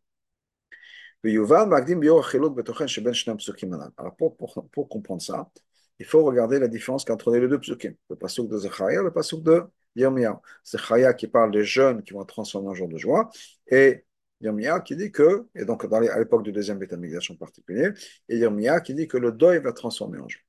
[3.96, 5.50] Alors, pour, comprendre ça,
[5.98, 9.12] il faut regarder la différence entre les deux psukim, le pasuk de Zechariah et le
[9.12, 9.64] pasuk de
[9.96, 10.36] Yirmiyahu.
[10.64, 13.30] Zechariah qui parle des jeunes qui vont être transformés en jour de joie,
[13.66, 14.04] et
[14.40, 17.90] Yirmiya qui dit que, et donc à l'époque du deuxième Betamigdash en particulier,
[18.28, 20.42] et Yirmiya qui dit que le deuil va transformer en joie.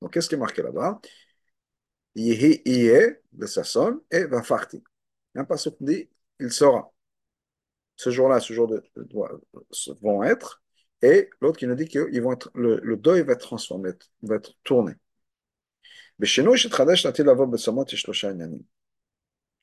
[0.00, 1.00] Donc qu'est-ce qui est marqué là-bas?
[2.14, 4.82] Yihi iye, de Sasson, et va farti.
[5.34, 6.92] Un passage qui dit il sera.
[7.96, 8.82] Ce jour-là, ce jour de,
[10.00, 10.62] vont être,
[11.02, 13.90] et l'autre qui nous dit que vont être, le, le deuil va être transformé,
[14.22, 14.94] va être tourné.
[16.18, 16.26] Les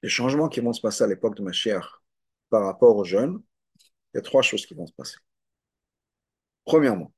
[0.09, 1.85] changements qui vont se passer à l'époque de Mashiach
[2.49, 3.41] par rapport aux jeunes,
[4.13, 5.17] il y a trois choses qui vont se passer.
[6.65, 7.13] Premièrement,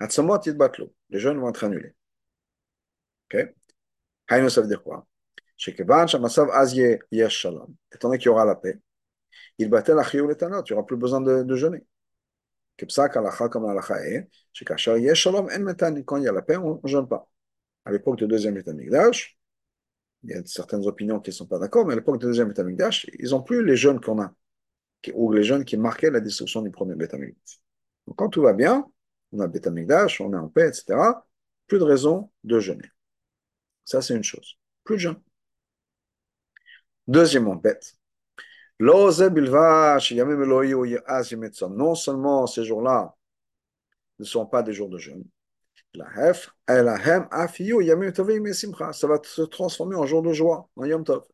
[0.00, 1.94] les jeunes vont être annulés.
[3.32, 3.54] Ok?
[4.28, 5.06] Haïno, ça veut dire quoi?
[5.56, 5.84] Étant
[8.08, 8.78] donné qu'il y aura la paix,
[9.58, 11.84] il battait la chiyou tu n'auras plus besoin de, de jeûner.
[12.76, 12.86] Quand
[16.16, 17.28] il y a la paix, on ne jeûne pas.
[17.84, 19.38] À l'époque du deuxième Betamikdash,
[20.24, 22.48] il y a certaines opinions qui ne sont pas d'accord, mais à l'époque du deuxième
[22.48, 24.34] Betamikdash, ils n'ont plus les jeunes qu'on a
[25.14, 28.86] ou les jeunes qui marquaient la destruction du premier Beth Donc quand tout va bien,
[29.32, 30.98] on a Beth on est en paix, etc.,
[31.66, 32.90] plus de raison de jeûner.
[33.84, 34.58] Ça, c'est une chose.
[34.84, 35.20] Plus de jeûne.
[37.06, 37.96] Deuxièmement, bête.
[38.80, 39.10] Non
[41.94, 43.14] seulement ces jours-là
[44.18, 45.24] ne sont pas des jours de jeûne,
[45.94, 46.02] ça
[49.06, 51.24] va se transformer en jour de joie, en Yom Tov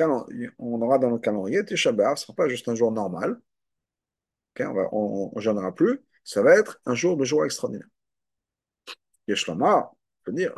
[0.00, 3.40] on aura dans le calendrier Tisha ce ne sera pas juste un jour normal,
[4.58, 7.88] on ne gênera plus, ça va être un jour de joie extraordinaire.
[9.28, 9.90] Yeshlama,
[10.24, 10.54] peut dire,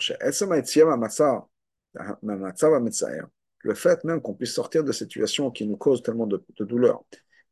[3.59, 7.03] le fait même qu'on puisse sortir de cette situation qui nous cause tellement de, douleur,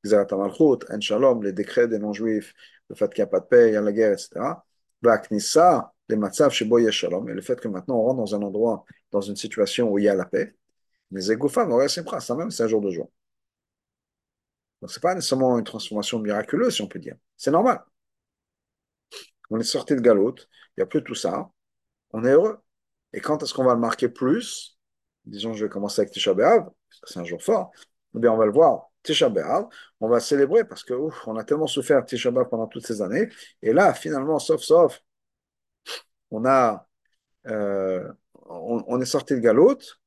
[0.05, 2.55] En Shalom, les décrets des non-juifs,
[2.89, 4.65] le fait qu'il n'y a pas de paix, il y a la guerre, etc.
[6.11, 10.05] Et le fait que maintenant on rentre dans un endroit, dans une situation où il
[10.05, 10.55] y a la paix.
[11.15, 11.65] Mais Zegoufa,
[12.21, 13.09] ça même, c'est un jour de joie.
[14.83, 17.17] Donc, ce n'est pas nécessairement une transformation miraculeuse, si on peut dire.
[17.37, 17.85] C'est normal.
[19.49, 21.51] On est sorti de Galoute, il n'y a plus tout ça.
[22.11, 22.59] On est heureux.
[23.13, 24.77] Et quand est-ce qu'on va le marquer plus?
[25.25, 27.71] Disons, je vais commencer avec Tisha B'Av, parce que c'est un jour fort.
[28.17, 29.31] Eh bien, on va le voir Tisha
[30.01, 30.95] on va célébrer parce que
[31.27, 33.29] on a tellement souffert Tisha pendant toutes ces années.
[33.63, 35.01] Et là, finalement, sauf, sauf,
[36.31, 36.89] on a,
[37.47, 38.13] euh,
[38.47, 40.01] on, on, est sorti de Galoute.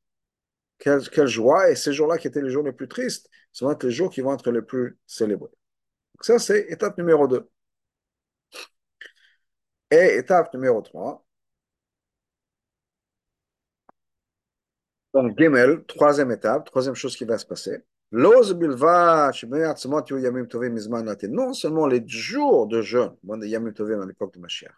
[0.79, 1.69] Quelle, joie!
[1.71, 4.09] Et ces jours-là qui étaient les jours les plus tristes, ce vont être les jours
[4.11, 5.49] qui vont être les plus célébrés.
[6.15, 7.49] Donc ça, c'est étape numéro 2.
[9.91, 11.25] Et étape numéro 3.
[15.13, 17.83] Donc, Gimel, troisième étape, troisième chose qui va se passer.
[18.11, 18.43] Non
[21.53, 24.71] seulement les jours de jeûne, à l'époque de Mashiach.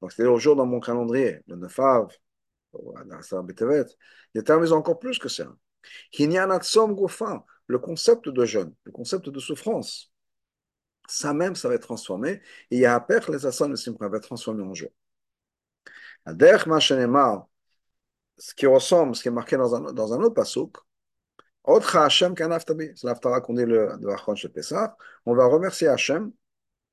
[0.00, 2.12] Donc, c'est le jour dans mon calendrier, le 9 av,
[4.44, 5.46] terminé encore plus que ça.
[7.66, 10.12] Le concept de jeûne, le concept de souffrance,
[11.08, 12.40] ça même, ça va être transformé.
[12.70, 14.90] Et il y a à les Assan le Simcha va être transformé en jeûne.
[18.38, 20.76] Ce qui ressemble, ce qui est marqué dans un, dans un autre pasouk,
[21.64, 24.96] c'est l'Aftara qu'on dit le, de Achon chez Pessah.
[25.26, 26.32] On va remercier Hachem.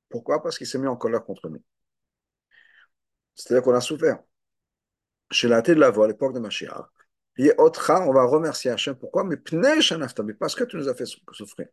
[0.08, 0.42] Pourquoi?
[0.42, 1.62] Parce qu'il s'est mis en colère contre nous.
[3.34, 4.20] C'est-à-dire qu'on a souffert.
[5.30, 6.86] Chez la de la voix, à l'époque de Mashiach,
[7.36, 8.94] et Otra, on va remercier Hachem.
[8.96, 9.24] Pourquoi?
[9.24, 11.68] Mais parce que tu nous as fait souffrir.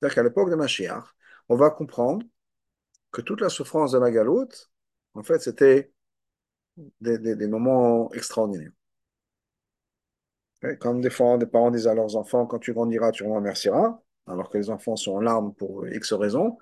[0.00, 1.02] C'est-à-dire qu'à l'époque de Mashiach,
[1.48, 2.24] on va comprendre
[3.10, 4.70] que toute la souffrance de la galoute,
[5.14, 5.92] en fait, c'était
[7.00, 8.70] des moments extraordinaires.
[10.80, 14.50] Comme des fois, des parents disent à leurs enfants, quand tu grandiras, tu remercieras, alors
[14.50, 16.58] que les enfants sont en larmes pour X raisons,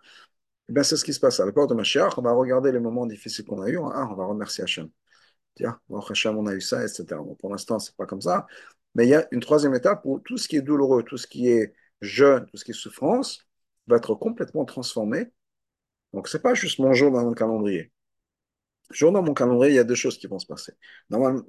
[0.68, 2.16] eh bien, c'est ce qui se passe à l'époque de Mashiach.
[2.18, 4.88] On va regarder les moments difficiles qu'on a eus, ah, on va remercier Hachem.
[5.64, 7.06] Hachem, on a eu ça, etc.
[7.38, 8.46] Pour l'instant, c'est pas comme ça.
[8.94, 11.26] Mais il y a une troisième étape où tout ce qui est douloureux, tout ce
[11.26, 13.46] qui est jeune, tout ce qui est souffrance,
[13.86, 15.26] va être complètement transformé.
[16.12, 17.92] Donc, c'est pas juste mon jour dans mon calendrier.
[18.90, 20.72] Jour dans mon calendrier, il y a deux choses qui vont se passer.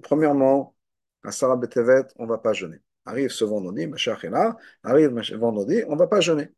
[0.04, 0.76] Premièrement,
[1.24, 2.78] à Sarah Betevet, on ne va pas jeûner.
[3.06, 6.50] Arrive ce vendredi, Machach est là, arrive vendredi, on ne va pas jeûner.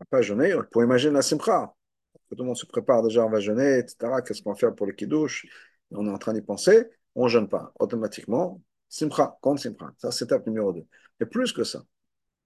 [0.00, 1.74] On ne va pas jeûner, pour imaginer la simcha.
[2.30, 4.22] Tout le monde se prépare déjà, on va jeûner, etc.
[4.22, 5.46] Qu'est-ce qu'on va faire pour le kiddush?
[5.92, 7.72] On est en train d'y penser, on ne jeûne pas.
[7.78, 9.92] Automatiquement, simcha, comme simcha.
[9.98, 10.84] Ça, c'est étape numéro 2.
[11.20, 11.84] Et plus que ça,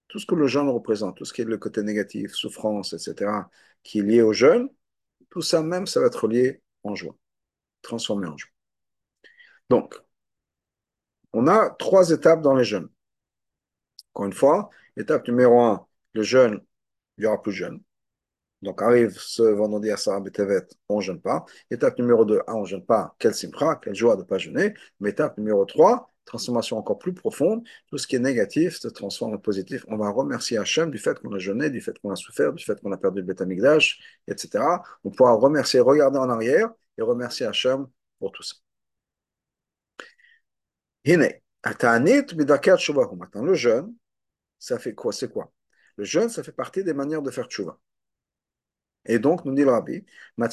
[0.09, 3.49] tout ce que le jeûne représente, tout ce qui est le côté négatif, souffrance, etc.,
[3.83, 4.69] qui est lié au jeûne,
[5.31, 7.17] tout ça même, ça va être lié en joie,
[7.83, 8.51] transformé en joie.
[9.71, 9.95] Donc,
[11.33, 12.89] on a trois étapes dans les jeûnes.
[14.15, 16.61] Encore une fois, étape numéro un, le jeûne,
[17.19, 17.83] il y aura plus de jeûne.
[18.63, 21.45] Donc arrive ce vendredi à Sarah Betevet, on ne jeûne pas.
[21.71, 24.39] Étape numéro 2, ah, on ne jeûne pas, quel simpra, quelle joie de ne pas
[24.39, 24.75] jeûner.
[25.01, 29.35] Mais étape numéro 3, transformation encore plus profonde, tout ce qui est négatif se transforme
[29.35, 29.85] en positif.
[29.89, 32.65] On va remercier Hachem du fait qu'on a jeûné, du fait qu'on a souffert, du
[32.65, 33.99] fait qu'on a perdu le bétamigdash,
[34.29, 34.83] etc.
[35.05, 37.87] On pourra remercier, regarder en arrière et remercier Hachem
[38.19, 38.55] pour tout ça.
[43.17, 43.95] Maintenant, le jeûne,
[44.59, 45.13] ça fait quoi?
[45.13, 45.53] C'est quoi?
[45.97, 47.79] Le jeûne, ça fait partie des manières de faire tchouva.
[49.07, 50.05] Et donc, nous dit le rabbi,
[50.39, 50.47] dans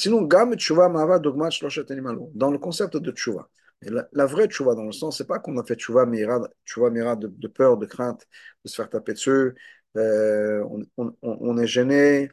[2.51, 3.49] le concept de tchouva.
[3.81, 6.89] La, la, vraie tchouva, dans le sens, c'est pas qu'on a fait tchouva mira, tchouva
[6.89, 8.27] mira de, de, peur, de crainte,
[8.65, 9.55] de se faire taper dessus,
[9.97, 10.63] euh,
[10.97, 12.29] on, est gêné,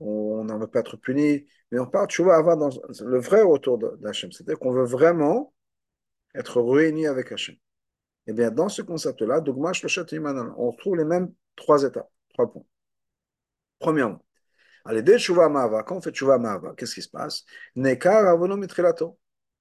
[0.00, 3.78] on n'en veut pas être puni, mais on parle tchouva avoir dans le vrai retour
[3.98, 5.52] d'Hachem, c'est-à-dire qu'on veut vraiment
[6.34, 7.56] être réunis avec Hachem.
[8.26, 12.64] Eh bien, dans ce concept-là, on retrouve les mêmes trois étapes, trois points.
[13.78, 14.24] Premièrement,
[14.84, 17.44] quand on fait Tshuva Mahava, qu'est-ce qui se passe?
[17.74, 19.18] Nekar avonom mitrilato.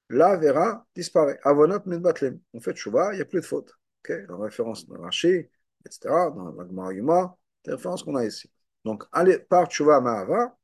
[0.09, 1.39] La vera disparaît.
[1.43, 2.39] Avonot mitbatlem.
[2.53, 3.71] On fait Tshuva, il n'y a plus de faute.
[4.01, 5.49] Okay la référence dans Rashi,
[5.86, 5.99] etc.,
[6.36, 8.51] dans la Gemara Yuma, les références qu'on a ici.
[8.83, 10.57] Donc, allez, par Tshuva Mahava,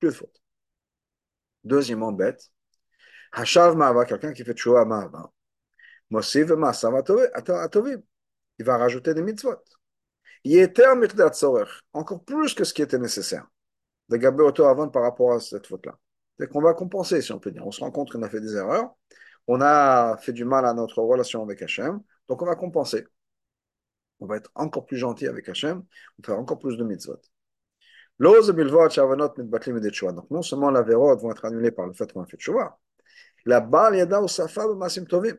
[0.00, 0.42] plus de faute.
[1.64, 2.50] Deuxièmement, bête.
[3.32, 5.32] Hashav Mahava, quelqu'un qui fait Tshuva Mahava.
[6.10, 8.02] Mosiv Masav Atovim.
[8.58, 9.56] Il va rajouter des mitzvot.
[10.44, 11.32] Yeter Mikdat
[11.94, 13.46] Encore plus que ce qui était nécessaire
[14.08, 15.98] de Gabé Auto avant par rapport à cette faute-là.
[16.38, 17.66] C'est qu'on va compenser, si on peut dire.
[17.66, 18.94] On se rend compte qu'on a fait des erreurs,
[19.46, 23.06] on a fait du mal à notre relation avec Hachem, donc on va compenser.
[24.20, 27.20] On va être encore plus gentil avec Hachem, on va faire encore plus de mitzvot.
[28.20, 28.36] Donc
[30.30, 32.78] non seulement la verot vont être annulées par le fait qu'on a fait tchouva,
[33.44, 35.36] la balle yada ou safa masim tovim.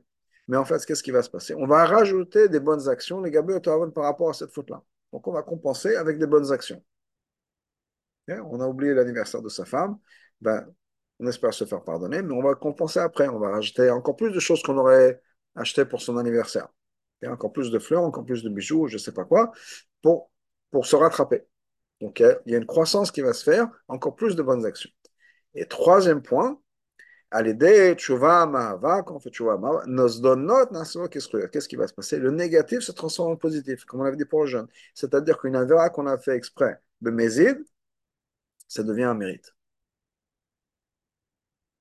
[0.48, 1.56] Mais en fait, qu'est-ce qui va se passer?
[1.56, 4.84] On va rajouter des bonnes actions, les gabé par rapport à cette faute-là.
[5.12, 6.84] Donc on va compenser avec des bonnes actions.
[8.28, 9.98] On a oublié l'anniversaire de sa femme,
[10.42, 10.66] ben,
[11.20, 13.28] on espère se faire pardonner, mais on va compenser après.
[13.28, 15.22] On va rajouter encore plus de choses qu'on aurait
[15.56, 16.68] acheté pour son anniversaire.
[17.28, 19.52] encore plus de fleurs, encore plus de bijoux, je ne sais pas quoi,
[20.02, 20.32] pour,
[20.72, 21.48] pour se rattraper.
[22.02, 24.90] Donc, il y a une croissance qui va se faire, encore plus de bonnes actions.
[25.54, 26.60] Et troisième point,
[27.32, 29.86] à l'idée, Ma'ava, quand on fait Tshuva Ma'ava,
[31.10, 32.18] qu'est-ce qui va se passer?
[32.18, 34.68] Le négatif se transforme en positif, comme on l'avait dit pour le jeune.
[34.94, 36.80] C'est-à-dire qu'une avera qu'on a fait exprès
[38.68, 39.54] ça devient un mérite.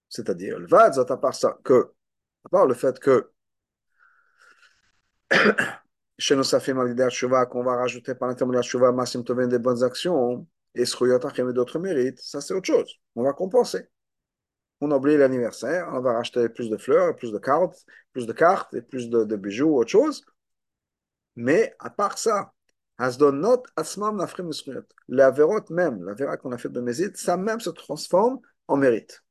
[0.08, 1.92] C'est-à-dire, le Vad, à part ça, que,
[2.44, 3.30] à part le fait que
[6.18, 6.74] chez nos safim
[7.50, 11.52] qu'on va rajouter par l'intermédiaire de Shuvah, Massim Tovin des bonnes actions, et Sruyotachim et
[11.52, 12.94] d'autres mérites, ça c'est autre chose.
[13.14, 13.88] On va compenser.
[14.80, 18.32] On a oublié l'anniversaire, on va racheter plus de fleurs, plus de cartes, plus de
[18.32, 20.24] cartes, et plus de, de bijoux, autre chose.
[21.36, 22.52] Mais à part ça,
[22.98, 24.50] Asdonot Asmam Nafrim
[25.09, 28.76] La vérote même, la véra qu'on a fait de Mézid, ça même se transforme en
[28.76, 29.24] mérite.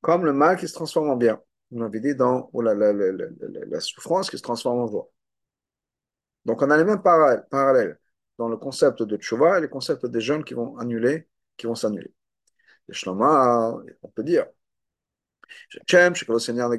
[0.00, 1.40] Comme le mal qui se transforme en bien.
[1.72, 3.12] On avait dit dans la, la, la,
[3.66, 5.08] la, souffrance qui se transforme en joie.
[6.44, 7.98] Donc on a les mêmes parallèles,
[8.38, 11.74] dans le concept de Tchouva et le concept des jeunes qui vont annuler, qui vont
[11.74, 12.12] s'annuler.
[12.88, 14.46] Et Shloma, on peut dire,
[15.86, 16.76] j'aime que le Seigneur De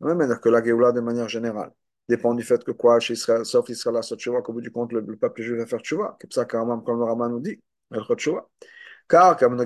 [0.00, 1.72] même que la Géoula de manière générale
[2.08, 5.00] dépend du fait que quoi, chez Israël, sauf Israël, tchouva, qu'au bout du compte, le,
[5.00, 6.16] le peuple juif va faire tchouva.
[6.20, 8.48] C'est ça, comme le Raman nous dit, elle tchouva.
[9.08, 9.64] Car, comme la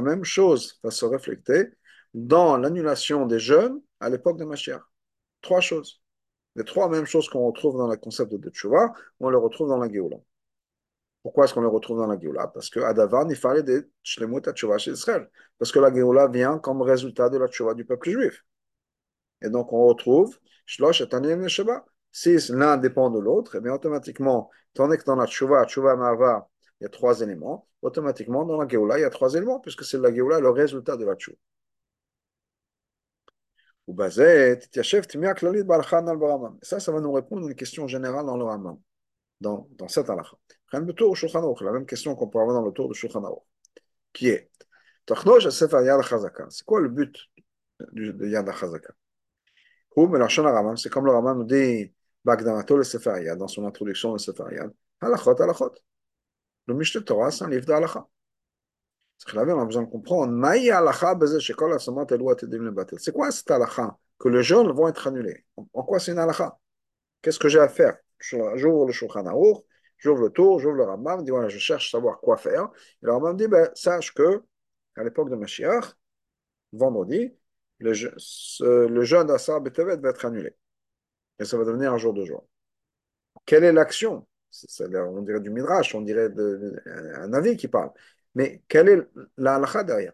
[0.00, 1.70] même chose va se refléter
[2.14, 4.82] dans l'annulation des jeunes à l'époque de Mashiach.
[5.40, 6.00] Trois choses.
[6.54, 9.78] Les trois mêmes choses qu'on retrouve dans le concept de tchouva, on les retrouve dans
[9.78, 10.16] la Géoula.
[11.22, 12.46] Pourquoi est-ce qu'on les retrouve dans la Géoula?
[12.46, 15.28] Parce que Adavan, il fallait des Shlemut Tchouva chez Israël.
[15.58, 18.44] Parce que la Géoula vient comme résultat de la tchouva du peuple juif.
[19.46, 21.08] Et donc, on retrouve Shlosh et
[22.12, 25.94] Si l'un dépend de l'autre, et eh bien automatiquement, tandis que dans la Tshuva, Tshuva
[25.96, 26.48] Mava,
[26.80, 29.84] il y a trois éléments, automatiquement, dans la Géoula, il y a trois éléments, puisque
[29.84, 31.36] c'est la Géoula le résultat de la Tshuva.
[36.62, 38.80] Ça, ça va nous répondre à une question générale dans le Ramam,
[39.40, 40.36] dans, dans cette halakha.
[40.72, 43.22] La même question qu'on peut avoir dans le tour de Shulchan
[44.12, 44.50] qui est
[45.08, 47.16] c'est quoi le but
[47.92, 48.92] de Yad HaChazaka
[49.96, 51.92] c'est comme le Raman nous dit
[52.24, 54.44] dans son introduction au Sefer
[55.00, 55.72] halachot, halachot.
[56.66, 58.06] Le Mishneh Torah, c'est un livre d'halakha.
[59.18, 60.32] C'est que on a besoin de comprendre,
[62.98, 65.46] c'est quoi cette halakha Que les jeunes vont être annulés?
[65.56, 66.58] En quoi c'est une halakha
[67.22, 67.96] Qu'est-ce que j'ai à faire?
[68.18, 69.64] J'ouvre le Shulchan Aruch,
[69.98, 72.68] j'ouvre le tour, j'ouvre le Rambam, dis voilà, je cherche à savoir quoi faire.
[73.02, 74.42] Et le Rambam dit ben, sache que,
[74.96, 75.94] à l'époque de Mashiach,
[76.72, 77.32] vendredi,
[77.78, 77.92] le,
[78.88, 80.56] le jeûne d'Assar Betevet va être annulé.
[81.38, 82.46] Et ça va devenir un jour de joie.
[83.44, 84.26] Quelle est l'action?
[84.82, 86.30] On dirait du Midrash, on dirait
[87.16, 87.90] un avis qui parle.
[88.34, 90.12] Mais quelle est la halakha derrière?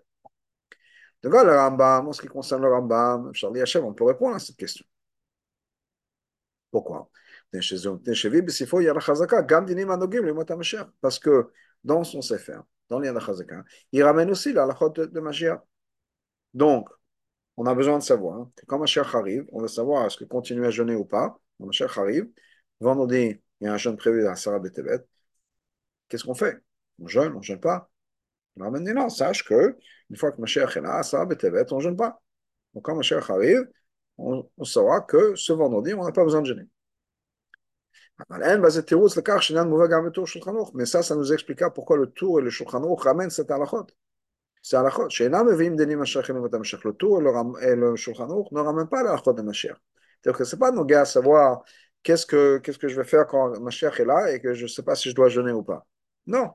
[1.23, 4.41] Donc, le Rambam, en ce qui concerne le Rambam, Charlie Hachem, on peut répondre à
[4.41, 4.85] cette question.
[6.73, 7.09] Pourquoi?
[11.01, 11.51] Parce que
[11.85, 13.19] dans son Sefer, dans l'Yad
[13.93, 15.61] il ramène aussi la de, de Mashiach.
[16.55, 16.89] Donc,
[17.57, 18.49] on a besoin de savoir.
[18.67, 21.39] Quand Mashiach arrive, on veut savoir est-ce que continuer à jeûner ou pas.
[21.61, 22.29] Quand arrive,
[22.81, 25.05] vendredi, il y a un jeûne prévu à Sarah Betebet.
[26.09, 26.59] Qu'est-ce qu'on fait?
[27.01, 27.91] On jeûne, on ne jeûne pas.
[28.59, 29.77] On dit non, sache que
[30.11, 32.21] une fois que Mashiach est là, à Sarah Betebet, on ne jeûne pas.
[32.75, 33.69] Donc quand Mashiach arrive,
[34.19, 36.69] on, saura que ce vendredi, on n'a pas besoin de jeûner.
[40.75, 43.87] Mais ça, ça nous expliquera pourquoi le tour et le Shulchan ramènent cette halachot.
[44.63, 45.09] C'est halachot.
[45.11, 46.85] She'ena meviim denim Mashiach et Mashiach.
[46.85, 47.21] Le tour
[47.61, 49.77] et le Shulchan Aruch ne ramènent pas halachot de Mashiach.
[50.23, 51.65] C'est-à-dire que ce n'est pas nos gars à savoir
[52.03, 54.85] qu'est-ce que, que je vais faire quand Mashiach est là et que je ne sais
[54.85, 55.85] pas si je dois jeûner ou pas.
[56.27, 56.53] Non.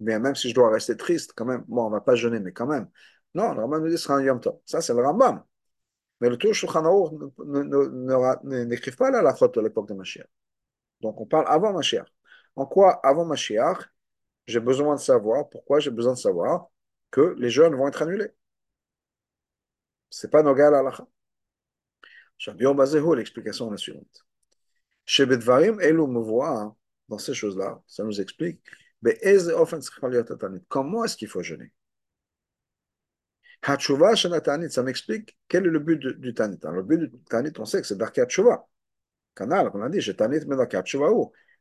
[0.00, 2.40] Mais même si je dois rester triste, quand même, bon, on ne va pas jeûner,
[2.40, 2.88] mais quand même.
[3.34, 4.58] Non, le Rambam nous dit sera un Yom Tov.
[4.66, 5.42] Ça, c'est le Rambam.
[6.20, 7.12] Mais le tour Shulchan Aruch
[8.44, 10.26] n'écrivent pas la halachot de l'époque de Mashiach.
[11.00, 12.06] Donc, on parle avant Mashiach.
[12.56, 13.78] En quoi, avant Mashiach,
[14.46, 16.68] j'ai besoin de savoir, pourquoi j'ai besoin de savoir
[17.10, 18.32] que les jeunes vont être annulés.
[20.10, 21.06] Ce n'est pas Nogal Alacha.
[23.16, 24.26] L'explication est la suivante.
[25.04, 26.76] Chez Bedvarim, Elou me voit
[27.08, 28.60] dans ces choses-là, ça nous explique
[30.68, 31.72] comment est-ce qu'il faut jeûner?
[33.62, 36.58] ça m'explique quel est le but du, Tanit.
[36.62, 38.66] le but du Tanit, on sait que c'est d'Arkat Tshuva.
[39.34, 40.84] Canal, on a dit, j'ai Tanit, mais d'Arkat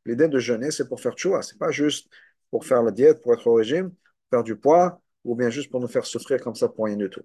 [0.05, 1.41] L'idée de jeûner, c'est pour faire Tshuva.
[1.41, 2.09] Ce n'est pas juste
[2.49, 3.93] pour faire la diète, pour être au régime,
[4.29, 7.09] faire du poids, ou bien juste pour nous faire souffrir comme ça pour rien du
[7.09, 7.23] tout.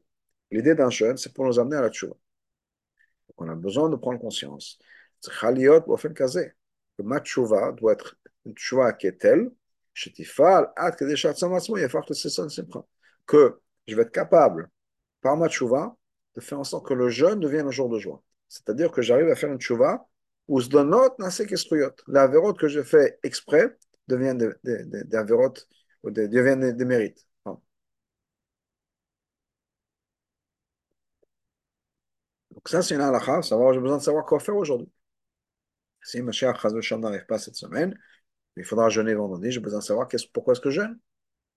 [0.51, 2.15] L'idée d'un jeûne, c'est pour nous amener à la tchouva.
[3.29, 4.79] Donc on a besoin de prendre conscience.
[5.25, 9.53] Que ma tchouva doit être une tchouva qui est telle,
[13.27, 14.69] que je vais être capable,
[15.21, 15.97] par ma tchouva,
[16.35, 18.21] de faire en sorte que le jeûne devienne un jour de joie.
[18.49, 20.09] C'est-à-dire que j'arrive à faire une tchouva
[20.49, 21.15] où ce donot
[22.09, 23.77] La vérote que je fais exprès
[24.09, 25.37] devient des, des, des, des
[26.03, 27.25] ou des, des mérites.
[32.53, 34.91] Donc ça, c'est une halakha, savoir, j'ai besoin de savoir quoi faire aujourd'hui.
[36.03, 37.99] Si Mashiach Chazvesham n'arrive pas cette semaine,
[38.57, 40.99] il faudra jeûner vendredi, j'ai besoin de savoir pourquoi est-ce que je jeûne?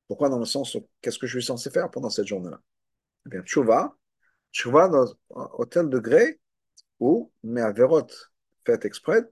[0.08, 2.62] Pourquoi dans le sens, qu'est-ce que je suis censé faire pendant cette journée-là?
[3.26, 3.98] Eh bien, tchouva,
[4.52, 6.40] tchouva dans, au tel degré
[7.00, 8.32] où mes avérotes
[8.66, 9.24] faites exprès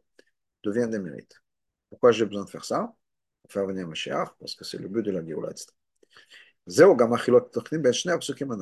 [0.63, 1.41] deviennent des mérites.
[1.89, 2.93] Pourquoi j'ai besoin de faire ça?
[3.43, 5.51] Pour faire venir Mashiach, parce que c'est le but de la Géoula.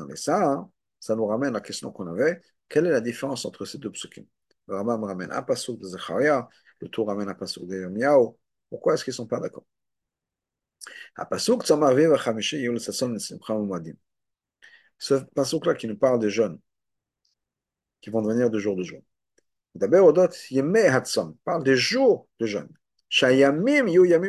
[0.09, 0.67] Et ça,
[0.99, 2.41] ça nous ramène à la question qu'on avait
[2.71, 4.25] quelle est la différence entre ces deux psukim?
[4.67, 6.47] Le Rambam ramène un pasuk de Zecharia,
[6.79, 8.29] le tour ramène un pasuk de Yirmiyahu.
[8.69, 9.65] Pourquoi est-ce qu'ils ne sont pas d'accord?
[14.97, 16.57] Ce pasuk-là qui nous parle des jeunes
[17.99, 19.01] qui vont devenir de jour de jour.
[19.75, 22.47] D'abord, Odot Hatzom parle des jours de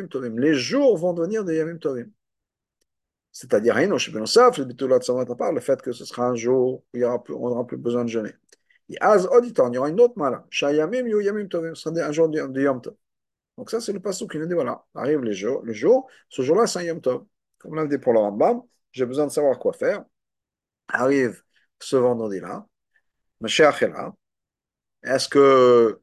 [0.07, 0.39] tovim.
[0.39, 2.11] Les jours vont devenir des yamim tovim.
[3.33, 7.65] C'est-à-dire, le fait que ce sera un jour où il y aura plus, on n'aura
[7.65, 8.31] plus besoin de jeûner.
[8.89, 10.45] Et auditor, il y aura une autre mala.
[10.51, 11.73] Shayamim yamim tovim.
[11.73, 12.95] Ce sera un jour de yom tov.
[13.57, 16.43] Donc ça, c'est le passage qui nous dit, voilà, arrive les jours, le jour, ce
[16.43, 17.25] jour-là, c'est un yom tov.
[17.57, 18.61] Comme l'a dit pour le Rambam,
[18.91, 20.05] j'ai besoin de savoir quoi faire.
[20.87, 21.41] Arrive
[21.79, 22.67] ce vendredi-là,
[23.41, 24.13] ma chère est là.
[25.03, 25.99] Est-ce que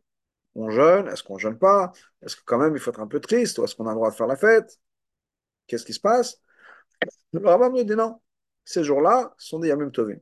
[0.54, 1.92] on jeûne Est-ce qu'on jeûne pas?
[2.22, 3.96] Est-ce que quand même il faut être un peu triste Ou est-ce qu'on a le
[3.96, 4.78] droit de faire la fête?
[5.66, 6.40] Qu'est-ce qui se passe?
[7.32, 8.20] Le Rambam nous dit non.
[8.64, 10.18] Ces jours-là sont des Yamim Tovim.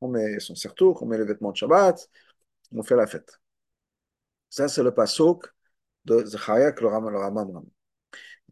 [0.00, 2.08] On met son sertouk, on met les vêtements de Shabbat,
[2.72, 3.40] on fait la fête.
[4.48, 5.46] Ça, c'est le pasuk
[6.04, 7.64] de Zecharia que le Rambam ramène.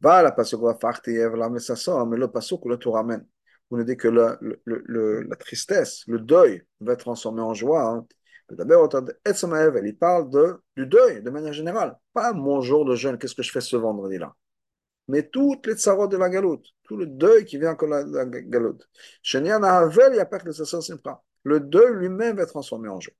[0.01, 3.27] Va la pasuk va farti mais le pasuk le tout ramène.
[3.71, 7.53] On nous dit que le, le, le, la tristesse, le deuil va être transformé en
[7.53, 7.83] joie.
[7.83, 8.07] Hein.
[8.51, 11.99] D'abord, il parle de, du deuil de manière générale.
[12.15, 14.35] Pas mon jour de jeûne, qu'est-ce que je fais ce vendredi-là?
[15.09, 18.27] Mais toutes les tsarots de la galoute, tout le deuil qui vient de la, la
[18.27, 18.89] galoute.
[21.45, 23.15] Le deuil lui-même va être transformé en joie.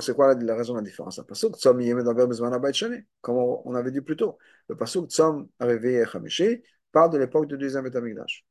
[0.00, 1.20] C'est quoi la, raison de la différence?
[3.20, 6.62] Comme on avait dit plus tôt, le pasuk Tzom arrivé Chamishi
[6.92, 8.46] parle de l'époque du deuxième Betamikdash.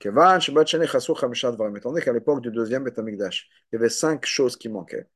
[0.00, 5.08] Étant donné qu'à l'époque du deuxième Betamikdash, il y avait cinq choses qui manquaient.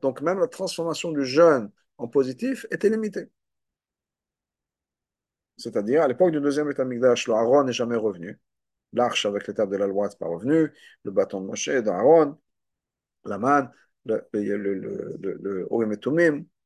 [0.00, 3.28] Donc même la transformation du jeûne en positif était limité.
[5.56, 8.38] C'est-à-dire, à l'époque du deuxième État Migdash, le Aaron n'est jamais revenu.
[8.92, 10.72] L'arche avec l'étape de la loi n'est pas revenu.
[11.04, 12.38] Le bâton de Moshe d'Aaron,
[13.24, 13.70] la manne,
[14.06, 14.74] le, le, le,
[15.20, 15.68] le, le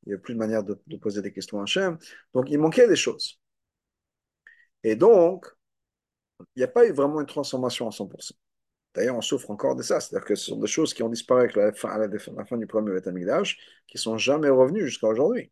[0.07, 1.97] il n'y a plus de manière de, de, poser des questions à Hachem.
[2.33, 3.39] Donc, il manquait des choses.
[4.83, 5.45] Et donc,
[6.55, 8.33] il n'y a pas eu vraiment une transformation à 100%.
[8.97, 9.99] D'ailleurs, on souffre encore de ça.
[9.99, 12.57] C'est-à-dire que ce sont des choses qui ont disparu à la fin, à la, fin
[12.57, 13.55] du premier Betamigdash,
[13.87, 15.51] qui ne sont jamais revenues jusqu'à aujourd'hui.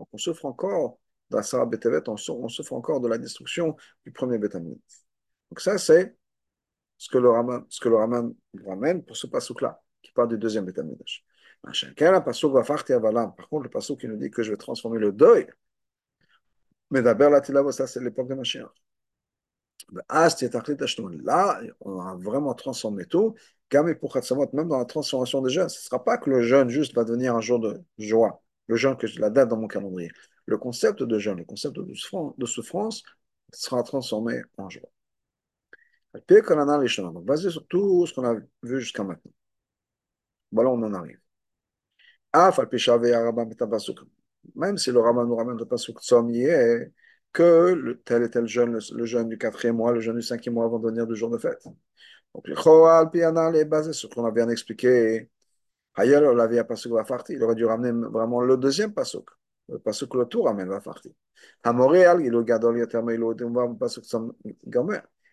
[0.00, 0.98] Donc, on souffre encore,
[1.30, 1.70] dans la Sarah
[2.08, 4.80] on, souffre encore de la destruction du premier Betamigdash.
[5.48, 6.16] Donc, ça, c'est
[6.98, 8.34] ce que le Raman, ce que le Raman
[8.66, 11.24] ramène pour ce pasouk-là, qui parle du deuxième Betamigdash.
[11.62, 11.72] Par
[13.48, 15.46] contre, le pasouk qui nous dit que je vais transformer le deuil,
[16.90, 18.72] mais d'abord, la ça, c'est l'époque de Mashiach.
[21.22, 23.34] Là, on a vraiment transformé tout.
[23.72, 27.04] Même dans la transformation des jeunes, ce ne sera pas que le jeûne juste va
[27.04, 30.10] devenir un jour de joie, le jeûne que je la date dans mon calendrier.
[30.46, 33.02] Le concept de jeûne, le concept de souffrance
[33.52, 34.88] sera transformé en joie.
[36.14, 39.32] Donc, basé sur tout ce qu'on a vu jusqu'à maintenant.
[40.52, 41.18] Voilà, on en arrive
[44.54, 45.98] même si le Rambam nous ramène le pasuk
[46.34, 46.92] est
[47.36, 50.54] que le, tel et tel jeune, le, jeune du quatrième mois, le jeune du cinquième
[50.54, 51.62] mois vont devenir du jour de fête.
[52.34, 55.30] Donc le Choal Piana est basé sur ce qu'on a bien expliqué.
[55.94, 57.34] Ailleurs, on l'avait à pasuk farti.
[57.34, 59.28] Il aurait dû ramener vraiment le deuxième pasuk.
[59.68, 61.14] Le pasuk le tour ramène farti.
[61.64, 64.04] Hamoréal, il le gadol yoterme, il le pasuk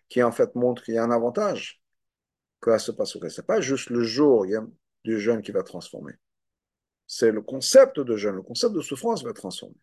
[0.08, 1.82] qui en fait montre qu'il y a un avantage
[2.60, 3.30] que ce pasuk.
[3.30, 4.46] Ce n'est pas juste le jour
[5.04, 6.14] du jeûne qui va transformer
[7.06, 9.76] c'est le concept de jeûne, le concept de souffrance va être transformé.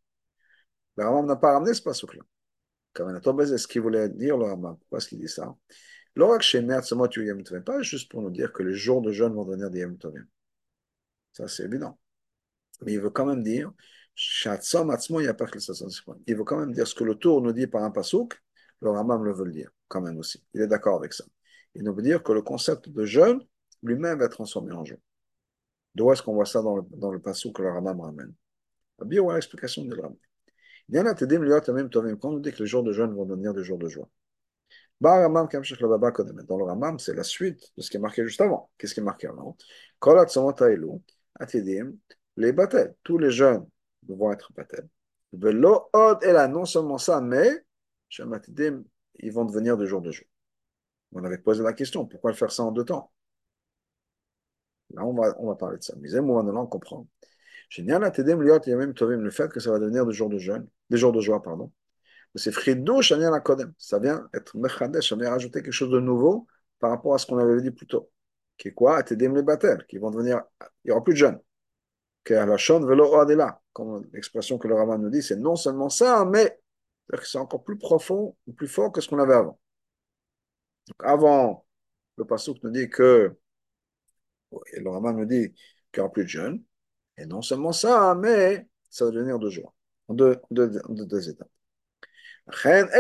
[0.98, 2.24] Le Rambam n'a pas ramené ce passage-là.
[2.98, 4.78] est ce qu'il voulait dire, le Rambam.
[4.78, 5.56] Pourquoi est-ce qu'il dit ça?
[6.14, 9.98] Pas juste pour nous dire que les jours de jeûne vont devenir des Yom
[11.32, 11.98] Ça, c'est évident.
[12.82, 13.72] Mais il veut quand même dire,
[16.28, 18.42] il veut quand même dire ce que le tour nous dit par un pasouk,
[18.82, 20.44] le Rambam le veut le dire, quand même aussi.
[20.54, 21.24] Il est d'accord avec ça.
[21.76, 23.40] Il nous veut dire que le concept de jeûne
[23.82, 25.00] lui-même va être transformé en jeûne.
[25.96, 28.34] D'où est-ce qu'on voit ça dans le, dans le passou que le Rambam ramène?
[29.00, 30.18] Rabbi a l'explication de Rambam.
[30.94, 34.10] Quand on dit que les jours de jeûne vont devenir des jours de joie.
[35.00, 38.70] Dans le Ramam, c'est la suite de ce qui est marqué juste avant.
[38.78, 39.58] Qu'est-ce qui est marqué avant?
[42.38, 42.96] Les batel.
[43.04, 43.66] Tous les jeunes
[44.08, 44.88] vont être batel.
[45.34, 47.64] Velo od et là, non seulement ça, mais
[48.20, 50.28] ils vont devenir des jours de jour.
[51.14, 53.12] On avait posé la question, pourquoi faire ça en deux temps?
[54.94, 55.94] Là, on va, on va parler de ça.
[56.00, 57.08] Mais maintenant, on comprend.
[57.78, 61.72] Le fait que ça va devenir des jours de jeûne, des jours de joie, pardon.
[62.36, 63.74] C'est Fridouch la Kodem.
[63.78, 66.48] Ça vient être Mechadesh, ça vient rajouter quelque chose de nouveau
[66.80, 68.10] par rapport à ce qu'on avait dit plus tôt.
[68.58, 68.98] Qui est quoi?
[68.98, 70.42] Atedem les battels, qui vont devenir.
[70.62, 71.20] Il n'y aura plus de
[73.20, 73.62] Adela.
[73.74, 76.60] Comme l'expression que le Raman nous dit, c'est non seulement ça, mais
[77.24, 79.60] c'est encore plus profond ou plus fort que ce qu'on avait avant.
[80.88, 81.66] Donc avant,
[82.18, 83.36] le Passouk nous dit que.
[84.52, 85.54] Le Raman nous dit
[85.92, 86.64] qu'il n'y aura plus de jeunes.
[87.22, 89.76] Et non seulement ça, mais ça va devenir deux jours,
[90.10, 90.40] deux,
[91.30, 91.48] étapes.
[92.48, 92.92] Le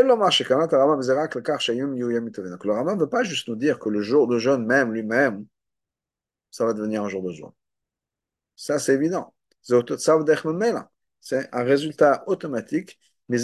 [2.71, 5.47] Rambam ne veut pas juste nous dire que le jour de jeûne même, lui-même,
[6.51, 7.55] ça va devenir un jour de joie.
[8.55, 9.33] Ça, c'est évident.
[9.63, 13.39] C'est un résultat automatique du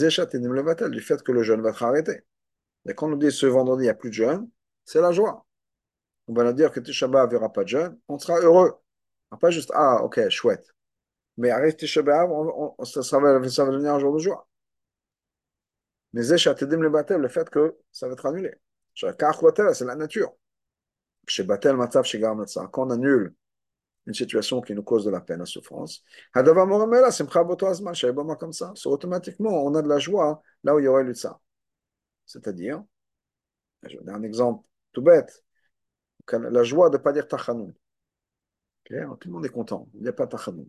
[1.01, 2.21] fait que le jeûne va être arrêté.
[2.88, 4.47] Et quand on nous dit ce vendredi, il n'y a plus de jeûne,
[4.86, 5.43] c'est la joie.
[6.28, 8.78] On va nous dire que Tisha il n'y aura pas de jeûne, on sera heureux.
[9.36, 10.73] Pas juste, ah, ok, chouette.
[11.38, 12.01] Mais arrête Tisha
[12.84, 14.47] ça, ça, va, ça va devenir un jour de joie.
[16.13, 18.53] Mais le fait que ça va être annulé.
[18.95, 20.34] C'est la nature.
[21.45, 21.75] Batel
[22.71, 23.36] Quand on annule
[24.07, 26.01] une situation qui nous cause de la peine, la souffrance,
[26.34, 28.73] comme ça.
[28.86, 31.39] automatiquement, on a de la joie là où il y aurait eu ça.
[32.25, 32.82] C'est-à-dire,
[33.84, 35.43] je vais donner un exemple tout bête,
[36.32, 37.73] la joie de ne pas dire tachanoun.
[38.88, 39.90] Tout le monde est content.
[39.96, 40.68] Il n'y a pas tachanoun.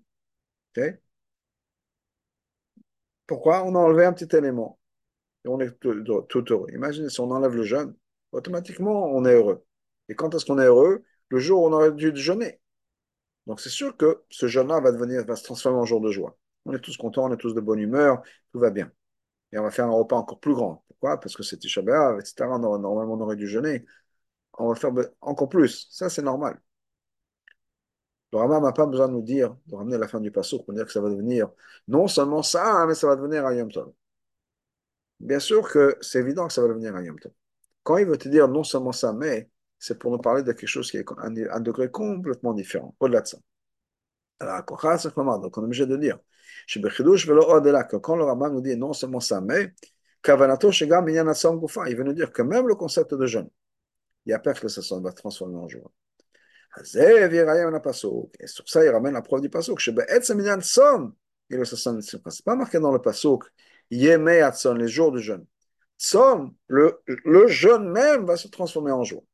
[3.26, 3.64] Pourquoi?
[3.64, 4.78] On a enlevé un petit élément.
[5.44, 6.70] Et on est tout, heureux.
[6.72, 7.94] Imaginez si on enlève le jeûne,
[8.32, 9.64] automatiquement on est heureux.
[10.08, 11.04] Et quand est-ce qu'on est heureux?
[11.28, 12.60] Le jour où on aurait dû jeûner.
[13.46, 16.38] Donc c'est sûr que ce jeûne-là va va se transformer en jour de joie.
[16.64, 18.90] On est tous contents, on est tous de bonne humeur, tout va bien.
[19.52, 20.84] Et on va faire un repas encore plus grand.
[20.88, 21.20] Pourquoi?
[21.20, 22.58] Parce que c'était Shabbat, etc.
[22.58, 23.86] Normalement, on aurait dû jeûner.
[24.58, 25.88] On va faire encore plus.
[25.90, 26.60] Ça, c'est normal.
[28.32, 30.74] Le Rama n'a pas besoin de nous dire, de ramener la fin du passage pour
[30.74, 31.48] dire que ça va devenir
[31.88, 33.92] non seulement ça, mais ça va devenir un Yom Tov.
[35.20, 37.32] Bien sûr que c'est évident que ça va devenir un Yom Tov.
[37.82, 39.48] Quand il veut te dire non seulement ça, mais
[39.78, 43.22] c'est pour nous parler de quelque chose qui est un, un degré complètement différent, au-delà
[43.22, 43.38] de ça.
[44.40, 46.18] Alors, donc on est obligé de dire,
[48.00, 49.72] quand le Rama nous dit non seulement ça, mais
[50.26, 50.36] il
[51.96, 53.48] veut nous dire que même le concept de jeûne,
[54.26, 55.90] il y a peur que ça va transformer en joie.
[56.84, 59.80] Et sur ça, il ramène la preuve du pasuk.
[59.80, 59.94] C'est
[62.44, 63.44] pas marqué dans le pasuk.
[64.74, 65.46] les jours du jeûne.
[66.68, 69.24] Le, le jeûne même va se transformer en jour.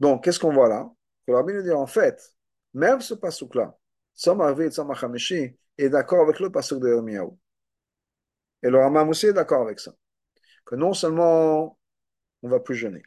[0.00, 0.90] Donc, qu'est-ce qu'on voit là?
[1.28, 2.34] Le rabbin nous dit en fait,
[2.74, 3.14] même ce
[4.90, 7.30] Achamishi, est d'accord avec le pasuk de Yirmiyahu.
[8.62, 9.92] Et le Ramam aussi est d'accord avec ça.
[10.64, 11.78] Que non seulement
[12.42, 13.02] on va plus jeûner,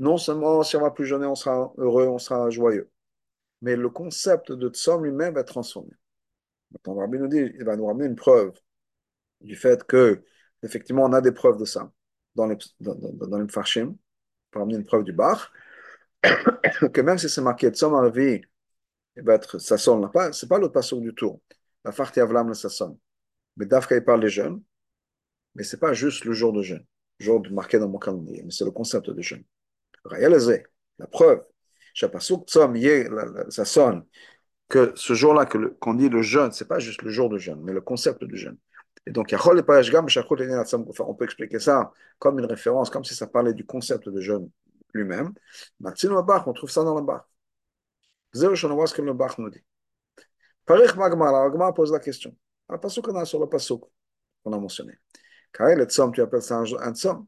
[0.00, 2.90] non seulement si on va plus jeûner, on sera heureux, on sera joyeux,
[3.62, 5.92] mais le concept de Tzom lui-même va être transformé.
[6.72, 8.58] Maintenant, Rabbi nous dit, il va nous ramener une preuve
[9.40, 10.24] du fait que,
[10.62, 11.92] effectivement, on a des preuves de ça
[12.34, 13.96] dans les, dans, dans, les Farshim,
[14.50, 15.52] pour ramener une preuve du Bach,
[16.22, 18.40] que même si c'est marqué Tzom Arvi,
[19.16, 21.40] il va être Sasson, c'est pas l'autre passage du tour.
[21.84, 22.98] La Farti Avlam le Sasson.
[23.56, 24.62] Mais Dafka, il parle des jeunes,
[25.54, 26.86] mais c'est pas juste le jour de jeûne,
[27.18, 29.44] jour marqué dans mon calendrier, mais c'est le concept de jeûne.
[30.04, 30.64] Réalisé,
[30.98, 31.44] la preuve,
[31.94, 34.04] ça sonne
[34.68, 37.72] que ce jour-là qu'on dit le jeûne, c'est pas juste le jour de jeûne, mais
[37.72, 38.56] le concept du jeûne.
[39.06, 44.08] Et donc, on peut expliquer ça comme une référence, comme si ça parlait du concept
[44.08, 44.48] de jeûne
[44.94, 45.32] lui-même.
[45.84, 47.22] On trouve ça dans le Bach.
[48.32, 49.64] C'est ce que le Bach nous dit.
[50.64, 52.36] Parich Magmar, la Magmar pose la question.
[52.68, 53.82] Le pasuk a sur le pasuk
[54.44, 54.94] qu'on a mentionné.
[55.52, 57.26] Car il est tu appelles ça tzom.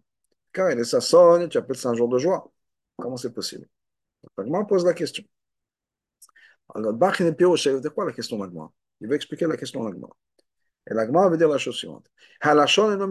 [0.52, 2.52] Car il est sasson, tu appelles ça un jour de joie.
[2.96, 3.68] Comment c'est possible?
[4.36, 5.24] L'Agma pose la question.
[6.74, 8.38] Alors, Bach n'est plus de quoi la question
[9.00, 10.08] Il veut expliquer la question l'Agma.
[10.90, 12.06] Et l'Agma veut dire la chose suivante.
[12.40, 13.10] Halachon et nom.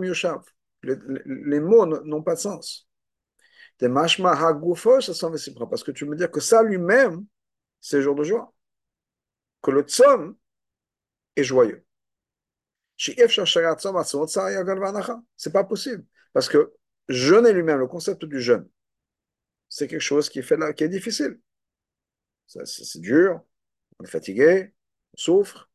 [0.83, 2.87] Les mots n'ont pas de sens.
[3.79, 4.15] Parce
[5.83, 7.25] que tu me dis que ça lui-même,
[7.79, 8.53] c'est jour de joie.
[9.61, 10.35] Que le tzom
[11.35, 11.85] est joyeux.
[12.97, 13.15] C'est
[15.53, 16.05] pas possible.
[16.33, 16.73] Parce que
[17.09, 18.67] jeûner lui-même, le concept du jeûne,
[19.71, 21.39] c'est quelque chose qui, est difficile.
[22.45, 23.41] C'est dur,
[23.97, 24.73] on est fatigué,
[25.13, 25.69] on souffre.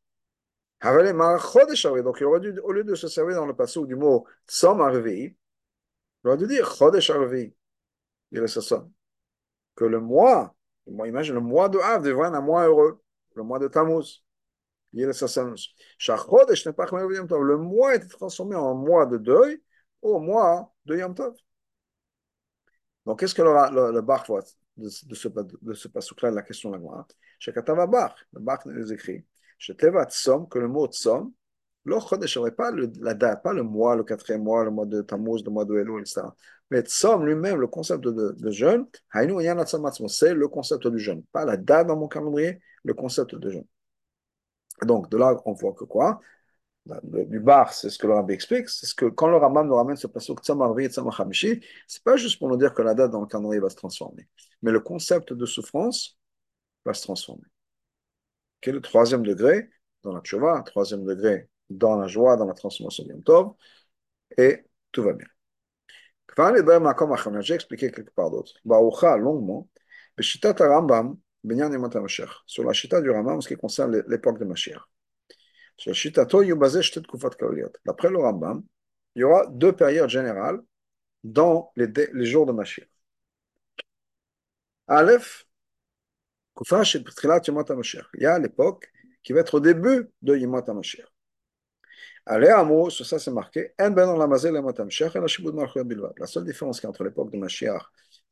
[0.79, 4.81] Donc, il aurait dû, au lieu de se servir dans le passage du mot Tzom
[4.81, 5.35] Arvi,
[6.23, 7.55] il aurait dû dire Arvi.
[8.31, 8.87] Il est ça.
[9.75, 13.01] Que le mois, imagine le mois de Av devient un mois heureux,
[13.33, 14.23] le mois de Tammuz.
[14.93, 15.11] Le
[17.57, 19.59] mois est transformé en mois de deuil
[20.03, 21.33] au mois de Yom Tov.
[23.07, 24.43] Donc, qu'est-ce que le, Bach voit
[24.75, 27.07] de, de ce, de ce passage-là, la question de la Gemara
[27.39, 29.23] Chez Katava Bach, le Bach nous écrit
[29.57, 31.31] chez Teva Tsom, que le mot Tsom,
[31.85, 35.51] n'aurait pas la date, pas le mois, le quatrième mois, le mois de Tammuz, le
[35.51, 36.21] mois de Elul, etc.
[36.69, 41.23] Mais Tsom lui-même, le concept de, de jeûne, c'est le concept du jeûne.
[41.31, 43.65] Pas la date dans mon calendrier, le concept de jeûne.
[44.83, 46.19] Donc, de là, on voit que quoi?
[47.03, 49.75] Du bar, c'est ce que le rabbi explique, c'est ce que quand le Rambam nous
[49.75, 53.11] ramène ce passage Tzam Arvi et c'est pas juste pour nous dire que la date
[53.11, 54.27] dans le calendrier va se transformer,
[54.61, 56.17] mais le concept de souffrance
[56.85, 57.47] va se transformer.
[58.61, 59.69] Qui est le troisième degré
[60.03, 63.53] dans la tchouva, troisième degré dans la joie, dans la transformation de Tov,
[64.37, 65.27] et tout va bien.
[67.41, 68.53] J'ai expliqué quelque part d'autre.
[68.63, 69.69] Barucha, longuement,
[70.59, 71.71] Rambam, Benyan
[72.45, 74.81] sur la chita du Rambam en ce qui concerne l'époque de Mashiach.
[77.85, 78.63] D'après le Rambam,
[79.15, 80.59] il y aura deux périodes générales
[81.23, 82.87] dans les, jours de Mashiach.
[84.87, 85.45] Aleph,
[86.59, 88.91] il y a l'époque
[89.23, 91.07] qui va être au début de Yimot HaMashiach.
[92.25, 92.53] Allez,
[92.89, 93.97] sur ça c'est marqué, la
[96.25, 97.83] seule différence entre l'époque de Mashiach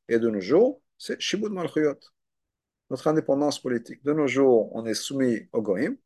[0.07, 1.99] et de nos jours, c'est Shibud Malchuyot,
[2.89, 4.03] notre indépendance politique.
[4.03, 5.97] De nos jours, on est soumis au Goïm,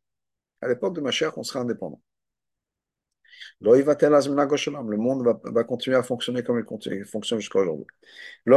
[0.62, 2.02] à l'époque de Mashiach, on sera indépendant.
[3.62, 7.88] Le monde va, continuer à fonctionner comme il, fonctionne jusqu'à aujourd'hui.
[8.46, 8.54] Il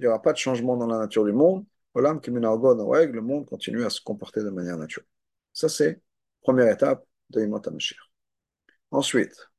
[0.00, 1.64] n'y aura pas de changement dans la nature du monde.
[1.94, 5.08] Le monde continue à se comporter de manière naturelle.
[5.52, 5.98] Ça, c'est la
[6.40, 7.60] première étape de Imot.
[8.90, 9.50] Ensuite,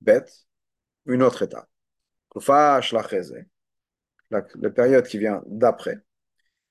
[0.00, 0.46] bête,
[1.06, 1.68] une autre étape.
[4.30, 5.98] La, la période qui vient d'après,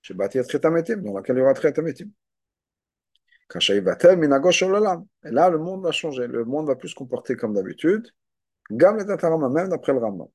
[0.10, 2.10] dans laquelle il y aura Tretametim.
[3.60, 6.28] Et là, le monde va changer.
[6.28, 8.08] Le monde va plus se comporter comme d'habitude.
[8.70, 9.06] Gam et
[9.50, 10.28] même d'après le Rambam.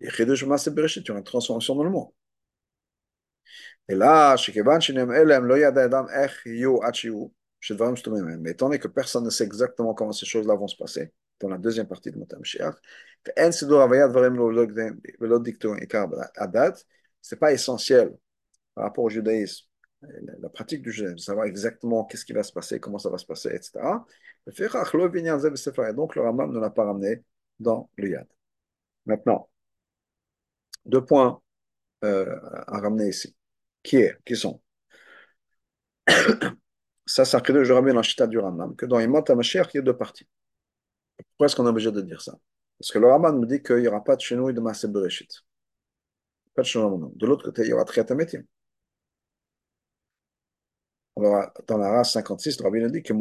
[0.00, 2.08] Et Chidush Masse Bereshit, il y une transformation dans le monde.
[3.88, 4.36] Et là,
[8.38, 11.48] mais étant donné que personne ne sait exactement comment ces choses-là vont se passer, dans
[11.48, 12.76] la deuxième partie de Matam Shiach,
[17.20, 18.16] ce n'est pas essentiel
[18.74, 19.67] par rapport au judaïsme
[20.02, 23.26] la pratique du jeûne, savoir exactement qu'est-ce qui va se passer, comment ça va se
[23.26, 23.80] passer, etc.
[24.46, 24.52] Et
[25.94, 27.24] donc le Rambam ne l'a pas ramené
[27.58, 28.26] dans le Yad.
[29.06, 29.50] Maintenant,
[30.86, 31.42] deux points
[32.04, 33.34] euh, à ramener ici.
[33.82, 34.60] Qui est Qui sont?
[37.06, 39.82] Ça, c'est credo je ramène dans du Rambam, que dans Yimot HaMashiach, il y a
[39.82, 40.28] deux parties.
[41.16, 42.38] Pourquoi est-ce qu'on est obligé de dire ça?
[42.78, 45.42] Parce que le Rambam me dit qu'il n'y aura pas de chenouille de Maaseh Bereshit.
[46.54, 47.10] Pas de chenouille.
[47.16, 48.44] De l'autre côté, il y aura Triatametim
[51.22, 53.12] dans la race 56, le rabbi nous dit que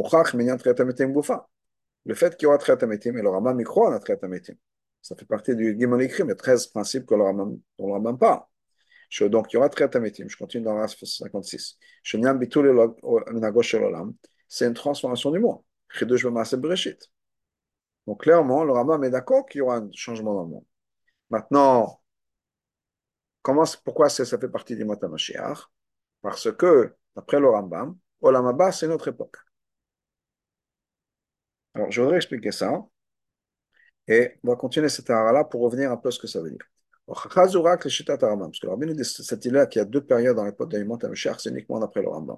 [2.05, 4.55] le fait qu'il y aura Triatametim, et le Rambam y croit en Triatametim.
[5.01, 8.17] Ça fait partie du Gimon écrit, mais 13 principes que le Rambam, dont le Rambam
[8.17, 8.41] parle.
[9.21, 10.27] Donc, il y aura Triatametim.
[10.27, 11.77] Je continue dans la race 56.
[14.49, 15.61] C'est une transformation du monde.
[18.05, 20.65] Donc, clairement, le Rambam est d'accord qu'il y aura un changement dans le monde.
[21.29, 22.01] Maintenant,
[23.41, 25.69] comment, pourquoi ça fait partie Mata Mashiach?
[26.21, 29.37] Parce que D'après le Rambam, Olam c'est notre époque.
[31.73, 32.85] Alors, je voudrais expliquer ça.
[34.07, 36.51] Et on va continuer cette ara-là pour revenir un peu à ce que ça veut
[36.51, 36.65] dire.
[37.07, 40.77] Parce que le Rambam dit cette idée-là qu'il y a deux périodes dans l'époque de
[40.77, 42.37] l'Imam c'est uniquement d'après le Rambam.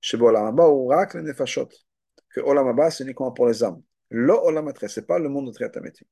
[0.00, 1.68] Chez Olam ou Rak le Nefashot.
[2.30, 3.82] Que Olam c'est uniquement pour les âmes.
[4.08, 6.06] Le Olam ce n'est pas le monde de Triatametim.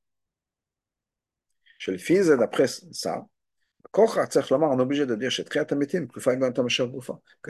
[1.79, 3.25] Chez le fils, d'après ça,
[3.93, 5.49] on est obligé de dire chez que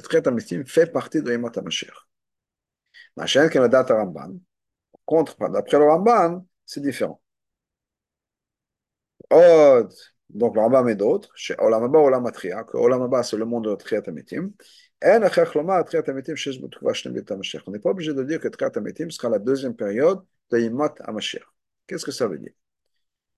[0.02, 2.08] Triat Amitim fait partie de Yemot HaMashiach.
[3.16, 4.40] Machin que la date Ramban.
[5.06, 7.22] Contre, d'après le Ramban, c'est différent.
[10.30, 13.46] Donc le Ramban et d'autres, chez Olam Haba, Olam Atria, que Olam Haba c'est le
[13.46, 14.52] monde de Triat Amitim.
[15.04, 15.20] On
[17.72, 20.22] n'est pas obligé de dire que Triat Amitim sera la deuxième période
[20.52, 21.44] de Yemot HaMashiach.
[21.88, 22.54] Qu'est-ce que ça veut dire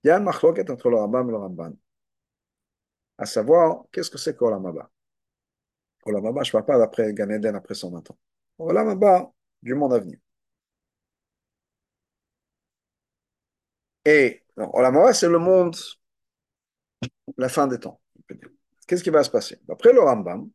[0.03, 1.73] Il y a une marloquette entre le Rambam et le Ramban
[3.17, 4.89] à savoir qu'est-ce que c'est qu'Olamaba.
[6.05, 8.03] Olamaba, je ne parle pas d'après Gan Eden, après son ans.
[8.57, 10.19] Olamaba, du monde à venir.
[14.05, 15.75] Et Olamaba, c'est le monde,
[17.37, 17.99] la fin des temps.
[18.87, 19.59] Qu'est-ce qui va se passer?
[19.67, 20.49] D'après le Rambam,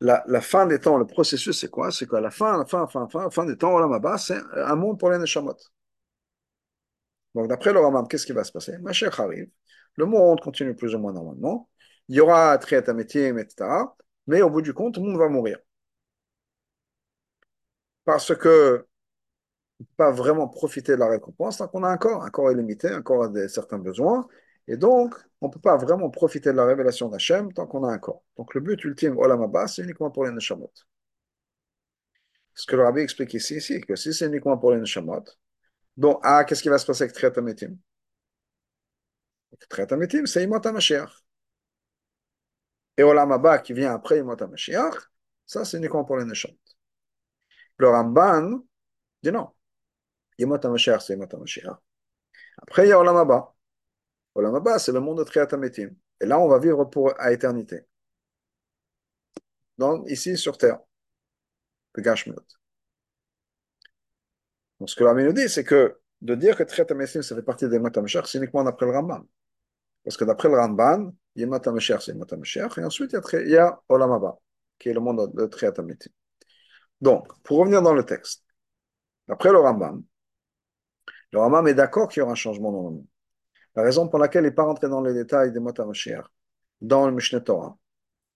[0.00, 1.90] la, la, fin des temps, le processus, c'est quoi?
[1.90, 4.76] C'est qu'à la fin, la fin, fin, fin, fin des temps, Olam Abba, c'est un
[4.76, 5.56] monde pour les Neshamot.
[7.34, 8.78] Donc, d'après le Ramam, qu'est-ce qui va se passer?
[8.78, 9.50] Mashiach arrive,
[9.96, 11.68] le monde continue plus ou moins normalement,
[12.08, 13.94] il y aura Triat Ametim, etc.
[14.26, 15.58] Mais au bout du compte, tout le monde va mourir.
[18.04, 18.86] Parce que
[19.80, 22.22] on peut pas vraiment profiter de la récompense tant qu'on a un corps.
[22.24, 24.26] Un corps est limité, un corps a des, certains besoins.
[24.68, 27.92] Et donc, on ne peut pas vraiment profiter de la révélation d'Hachem tant qu'on a
[27.92, 28.22] un corps.
[28.36, 30.72] Donc, le but ultime, Olam Abba, c'est uniquement pour les Neshamot.
[32.54, 35.24] Ce que le rabbi explique ici, c'est que si c'est uniquement pour les Neshamot,
[35.96, 37.32] donc, ah, qu'est-ce qui va se passer avec Triat
[39.90, 41.10] Ametim, c'est Imot HaMashiach.
[42.96, 44.94] Et Olam Abba, qui vient après HaMashiach,
[45.46, 46.56] ça, c'est uniquement pour les Neshamot.
[47.78, 48.64] Le Ramban
[49.22, 49.50] dit non.
[50.38, 50.58] Yemot
[51.00, 51.28] c'est Yemot.
[52.58, 53.54] Après, il y a Olam Abba.
[54.34, 55.90] Olam c'est le monde de Triat Ametim.
[56.20, 57.84] Et là, on va vivre pour, à éternité.
[59.78, 60.78] Donc, ici, sur Terre.
[61.94, 62.36] Le Gashmut.
[64.80, 67.42] Donc, ce que l'Ami nous dit, c'est que de dire que Triat Ametim, ça fait
[67.42, 67.90] partie de Yemot
[68.24, 69.26] c'est uniquement d'après le Ramban.
[70.04, 72.78] Parce que d'après le Ramban, Yemot HaMashiach, c'est HaMashiach.
[72.78, 74.38] Et ensuite, il y a, Olam Abba,
[74.78, 76.10] qui est le monde de Triat Ametim.
[77.00, 78.44] Donc, pour revenir dans le texte,
[79.28, 80.02] d'après le Rambam,
[81.32, 83.06] le Rambam est d'accord qu'il y aura un changement dans le monde.
[83.74, 85.72] La raison pour laquelle il n'est pas rentré dans les détails des Mot
[86.80, 87.76] dans le Mishneh Torah,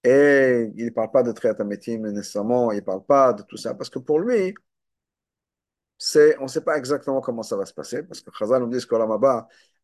[0.03, 3.75] et il ne parle pas de Triat nécessairement, il ne parle pas de tout ça,
[3.75, 4.55] parce que pour lui,
[6.39, 8.85] on ne sait pas exactement comment ça va se passer, parce que Chazal nous dit
[8.85, 8.95] que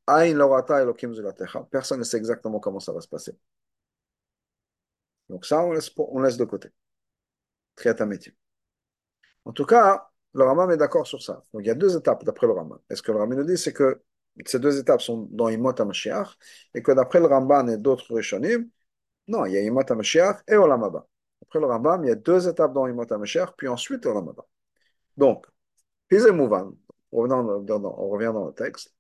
[0.07, 3.36] personne ne sait exactement comment ça va se passer.
[5.28, 5.72] Donc ça, on
[6.20, 6.68] laisse, de côté.
[7.76, 7.96] Triat
[9.44, 11.42] en tout cas, le Rambam est d'accord sur ça.
[11.52, 12.78] Donc il y a deux étapes d'après le Rambam.
[12.90, 14.02] Et ce que le Rambam nous dit, c'est que
[14.46, 16.36] ces deux étapes sont dans Imot HaMashiach,
[16.74, 18.68] et que d'après le Ramban et d'autres Rishonim,
[19.28, 21.07] non, il y a Imot HaMashiach et Olam Haba.
[21.42, 24.44] Après le Rambam, il y a deux étapes dans Imot HaMashiach, puis ensuite Olam Haba.
[25.16, 25.46] Donc,
[26.09, 26.74] Pizé Mouvan,
[27.12, 28.93] on revient dans le texte.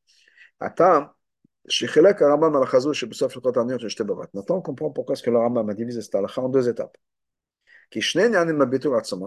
[4.50, 6.96] On comprend pourquoi est-ce que le Rambam a divisé cette halakha en deux étapes.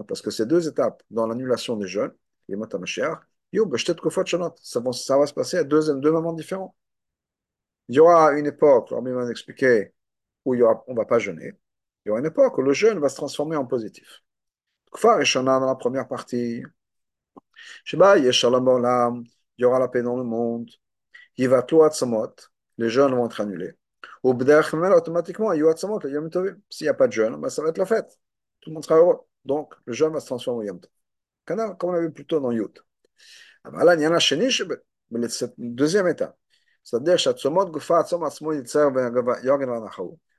[0.06, 2.12] Parce que ces deux étapes dans l'annulation des jeûnes,
[2.48, 6.74] ça va, se passer à deux, moments différents.
[7.88, 9.92] Il y aura une époque, on m'a expliqué,
[10.44, 11.54] où on ne va pas jeûner.
[12.04, 14.22] Il y aura une époque où le jeûne va se transformer en positif.
[18.78, 19.22] dans.
[19.56, 20.70] Il y aura la paix dans le monde.
[21.38, 21.82] Il va tout
[22.76, 23.72] les jeûnes vont être annulés.
[24.22, 25.74] Automatiquement, il y aura
[26.70, 28.18] S'il n'y a pas de jeûne, ben, ça va être la fête
[28.60, 29.20] tout le monde sera heureux.
[29.44, 30.80] Donc, le jeûne va se transformer en Yom.
[31.44, 32.78] Comme on vu plus tôt dans Yud.
[33.64, 34.36] Alors là, il y en a chez
[35.28, 36.36] cette deuxième étape.
[36.84, 37.16] C'est-à-dire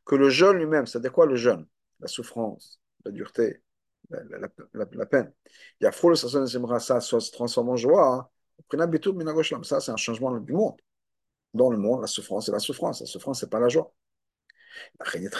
[0.05, 1.65] que le jeûne lui-même, c'est-à-dire quoi le jeûne
[1.99, 3.61] La souffrance, la dureté,
[4.09, 5.31] la, peine.
[5.79, 8.31] Il y a froid, ça se transforme en joie.
[9.63, 10.75] Ça, c'est un changement du monde.
[11.53, 13.01] Dans le monde, la souffrance, c'est la souffrance.
[13.01, 13.91] La souffrance, c'est pas la joie.
[15.09, 15.37] C'est pour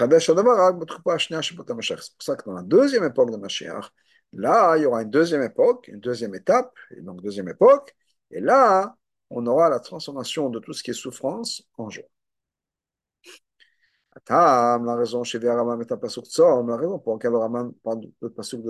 [2.24, 3.92] ça que dans la deuxième époque de Mashiach,
[4.34, 7.96] là, il y aura une deuxième époque, une deuxième étape, et donc deuxième époque,
[8.32, 8.96] et là,
[9.30, 12.04] on aura la transformation de tout ce qui est souffrance en joie.
[14.16, 17.74] Atam, la raison chez Raman est un pasuk tzom, la raison pour laquelle le Raman
[17.84, 18.62] parle de pasuk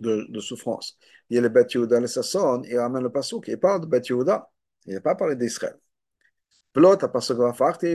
[0.00, 0.98] de souffrance.
[1.30, 3.86] Il y a le Bet Yehuda, le Sasson, il ramène le pasuk, il parle de
[3.86, 4.48] Bet Yehuda,
[4.86, 5.78] il n'a pas parlé d'Israël.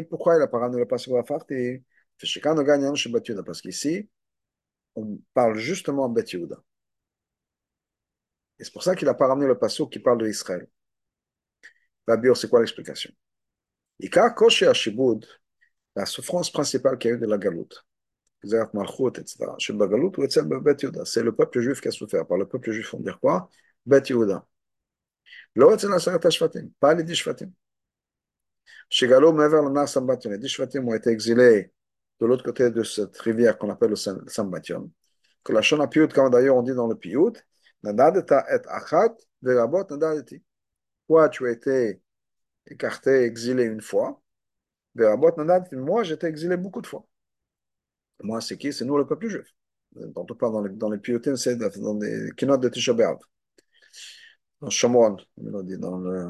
[0.09, 1.83] Pourquoi il a pas ramené le Pasuk Vafarti
[2.17, 4.09] Parce qu'ici,
[4.95, 6.61] on parle justement de Bet Yehuda.
[8.59, 10.67] Et c'est pour ça qu'il n'a pas ramené le Pasuk qui parle de Israël.
[12.07, 13.11] Babir, c'est quoi l'explication?
[15.95, 17.85] La souffrance principale qu'il y a eu de la galoute.
[18.43, 18.57] C'est
[21.23, 22.25] le peuple juif qui a souffert.
[22.25, 23.49] Par le peuple juif, on dit quoi?
[23.85, 24.45] Bet Yehuda.
[26.79, 27.51] Pas les dix shvatim.
[28.89, 30.29] Shigalo Mever le Sambation.
[30.29, 31.71] Les dix ont été exilés
[32.19, 34.91] de l'autre côté de cette rivière qu'on appelle le Sambation.
[35.43, 37.33] Que la Shona Piyut, comme d'ailleurs on dit dans le Piyut,
[37.83, 40.43] Nadadeta et Achat, Verabot Nadadeti.
[41.07, 42.01] Toi, tu as été
[42.67, 44.21] écarté, exilé une fois.
[44.95, 45.75] Verabot Nadadeti.
[45.75, 47.05] Moi, j'étais exilé beaucoup de fois.
[48.21, 49.47] Moi, c'est qui C'est nous, le peuple juif.
[50.39, 52.93] Parle dans les, dans les Piyutim, c'est dans les Kinot de Tisha
[54.61, 56.27] dans Shomron, comme on dit dans le,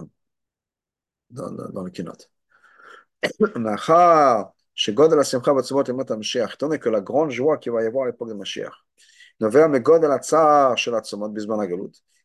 [1.30, 2.30] dans le, dans le keynote.
[3.24, 3.48] Étant
[6.68, 8.74] donné que la grande joie qu'il va y avoir à l'époque de Mashiach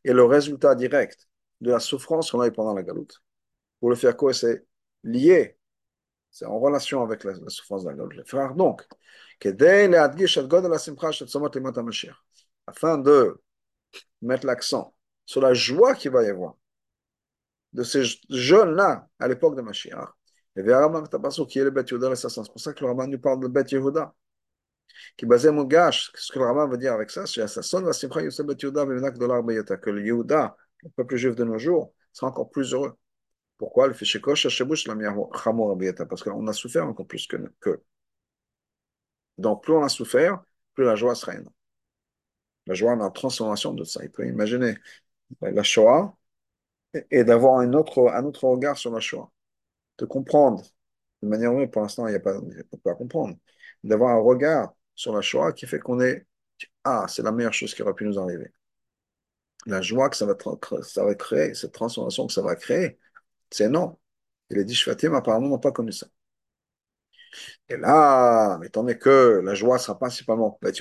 [0.05, 1.29] est le résultat direct
[1.61, 3.23] de la souffrance qu'on a eu pendant la galoute.
[3.81, 4.65] Pour le faire quoi C'est
[5.05, 5.59] lié,
[6.31, 8.17] c'est en relation avec la, la souffrance de la galoute.
[8.17, 8.83] Les frères, donc,
[12.67, 13.43] afin de
[14.23, 14.96] mettre l'accent
[15.27, 16.57] sur la joie qu'il va y avoir
[17.72, 20.09] de ces jeunes-là à l'époque de Mashiach.
[20.57, 23.49] Et qui est le Bet Yehuda C'est pour ça que le Raman nous parle de
[23.49, 24.14] Bet Yehuda.
[25.16, 27.47] Qui basé Mugash, ce que le Raman veut dire avec ça, c'est que
[29.91, 32.97] le Yehuda, le peuple juif de nos jours, sera encore plus heureux.
[33.59, 33.89] Pourquoi?
[33.89, 34.43] Le fichier Parce
[36.22, 37.83] qu'on a souffert encore plus que, que.
[39.39, 40.43] Donc, plus on a souffert,
[40.74, 41.55] plus la joie sera énorme.
[42.66, 44.03] La joie est la transformation de ça.
[44.03, 44.77] Il peut imaginer
[45.41, 46.14] la Shoah
[47.11, 49.31] et d'avoir un autre, un autre regard sur la Shoah.
[49.99, 50.64] De comprendre,
[51.22, 52.41] de manière oui, pour l'instant, il n'y a pas,
[52.85, 53.37] pas à comprendre,
[53.85, 56.27] d'avoir un regard sur la Shoah qui fait qu'on est
[56.85, 58.53] Ah, c'est la meilleure chose qui aurait pu nous arriver.
[59.66, 60.35] La joie que ça va,
[60.83, 62.99] ça va créer, cette transformation que ça va créer,
[63.51, 63.99] c'est non.
[64.51, 66.07] Les dix apparemment, n'ont pas connu ça.
[67.68, 70.72] Et là, étant donné que la joie sera principalement à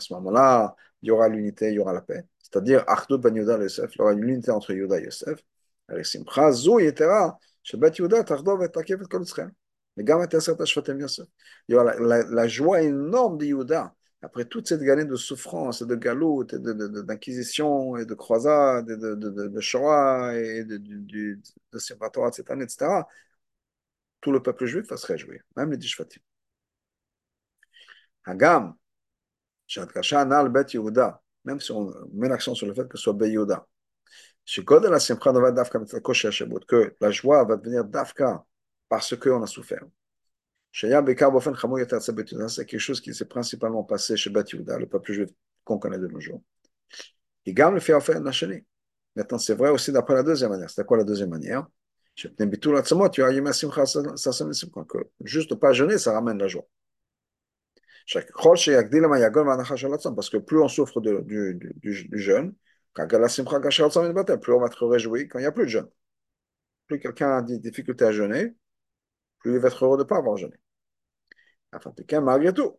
[0.00, 2.24] ce moment-là, il y aura l'unité, il y aura la paix.
[2.42, 5.40] C'est-à-dire, Achdut Ben Yehuda Yosef, il y aura une unité entre Yehuda et Yosef.
[6.02, 9.52] Simcha, Zou, Yetera, Shabbat Yehuda, Tardov et Takev et Kol Tzrem.
[9.96, 11.26] Mais Gam et Teset Ashvatem Yosef.
[11.68, 15.16] Il y aura la, la, la joie énorme de Yehuda après toute cette galère de
[15.16, 20.78] souffrance, de galoute, d'inquisition, et de croisade, et de, de, de, de Shoah, et de,
[20.78, 21.38] de,
[21.72, 23.06] de etc., etc.,
[24.20, 26.20] tout le peuple juif va se réjouir, même les Dishvatim.
[28.24, 29.55] Hagam, Shadkasha Anal Bet Yehuda,
[31.44, 33.66] même si on met l'accent sur le fait que ce soit Bet Yehuda,
[36.68, 38.44] que la joie va devenir Dafka
[38.88, 39.84] parce qu'on a souffert.
[40.72, 40.88] C'est
[42.66, 45.30] quelque chose qui s'est principalement passé chez Bat le peuple juif
[45.64, 46.42] qu'on connaît de nos jours.
[47.46, 48.20] Le fait fait
[49.16, 50.68] Maintenant, c'est vrai aussi d'après la deuxième manière.
[50.68, 51.66] C'est quoi la deuxième manière?
[55.22, 56.66] Juste ne pas jeûner, ça ramène la joie.
[60.14, 62.54] Parce que plus on souffre de, du, du, du jeûne,
[62.94, 65.88] plus on va être réjoui quand il n'y a plus de jeûne.
[66.86, 68.54] Plus quelqu'un a des difficultés à jeûner,
[69.40, 70.54] plus il va être heureux de ne pas avoir jeûné.
[71.72, 71.92] Enfin,
[72.22, 72.78] malgré tout.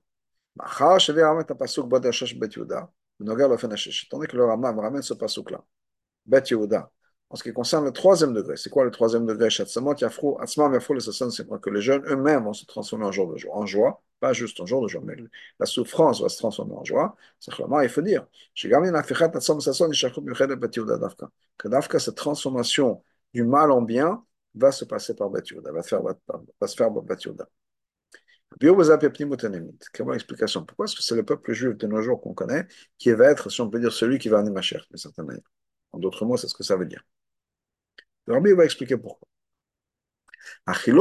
[4.09, 5.63] Tandis que le Ramam ramène ce pasouk-là.
[6.25, 6.91] Bet Yehuda,
[7.29, 9.65] en ce qui concerne le troisième degré, c'est quoi le troisième degré c'est
[11.61, 14.59] Que les jeunes eux-mêmes vont se transformer en jour de joie, en joie, pas juste
[14.61, 15.15] en jour de joie, mais
[15.59, 17.15] la souffrance va se transformer en joie.
[17.39, 18.25] C'est clairement, il faut dire,
[21.89, 23.03] que cette transformation
[23.33, 24.23] du mal en bien,
[24.57, 27.47] va se passer par Bet Yehuda, va, faire, va, se faire par Bet Yehuda.
[29.93, 30.65] Comment l'explication?
[30.65, 32.65] Pourquoi est-ce que c'est le peuple juif de nos jours qu'on connaît
[32.97, 35.25] qui va être, si on peut dire, celui qui va amener ma chair, d'une certaine
[35.25, 35.43] manière?
[35.91, 37.03] En d'autres mots, c'est ce que ça veut dire.
[38.27, 39.27] Le Rabbi va expliquer pourquoi.
[40.83, 40.97] Quelle est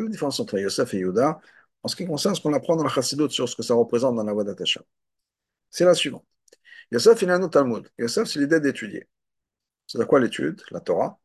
[0.00, 1.40] la différence entre Yosef et Yehuda
[1.82, 4.16] en ce qui concerne ce qu'on apprend dans la Chassidut sur ce que ça représente
[4.16, 4.80] dans la voie d'Atesha
[5.70, 6.24] C'est la suivante.
[6.90, 7.88] Yosef, il a un Talmud.
[7.98, 9.08] Yosef, c'est l'idée d'étudier.
[9.86, 10.62] C'est de quoi l'étude?
[10.70, 11.18] La Torah.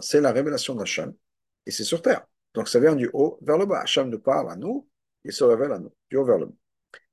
[0.00, 1.14] C'est la révélation d'Hachem.
[1.66, 2.26] Et c'est sur terre.
[2.54, 3.80] Donc ça vient du haut vers le bas.
[3.80, 4.88] Hachem nous parle à nous,
[5.24, 6.54] il se révèle à nous, du haut vers le bas.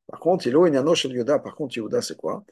[0.08, 1.40] Par contre, il a chez Yoda.
[1.40, 2.46] Par contre, Yoda, c'est quoi?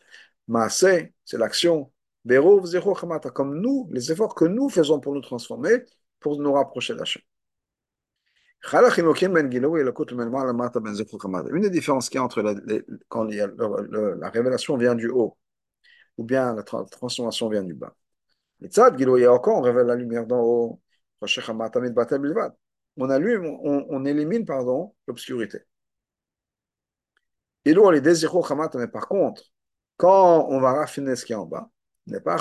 [0.48, 1.93] Maase, c'est l'action.
[2.26, 5.84] Comme nous, les efforts que nous faisons pour nous transformer,
[6.20, 7.22] pour nous rapprocher d'Hachem.
[8.72, 8.82] Ben
[11.52, 12.56] Une des différences qu'il y a entre la,
[13.10, 15.38] quand il y a la révélation vient du haut,
[16.18, 17.94] ou bien la transformation vient du bas.
[18.62, 18.80] Y
[19.26, 20.82] a encore, on révèle la lumière d'en haut.
[22.98, 25.60] On allume, on, on élimine pardon l'obscurité.
[27.66, 29.44] Et les par contre,
[29.98, 31.70] quand on va raffiner ce qui est en bas,
[32.24, 32.38] pas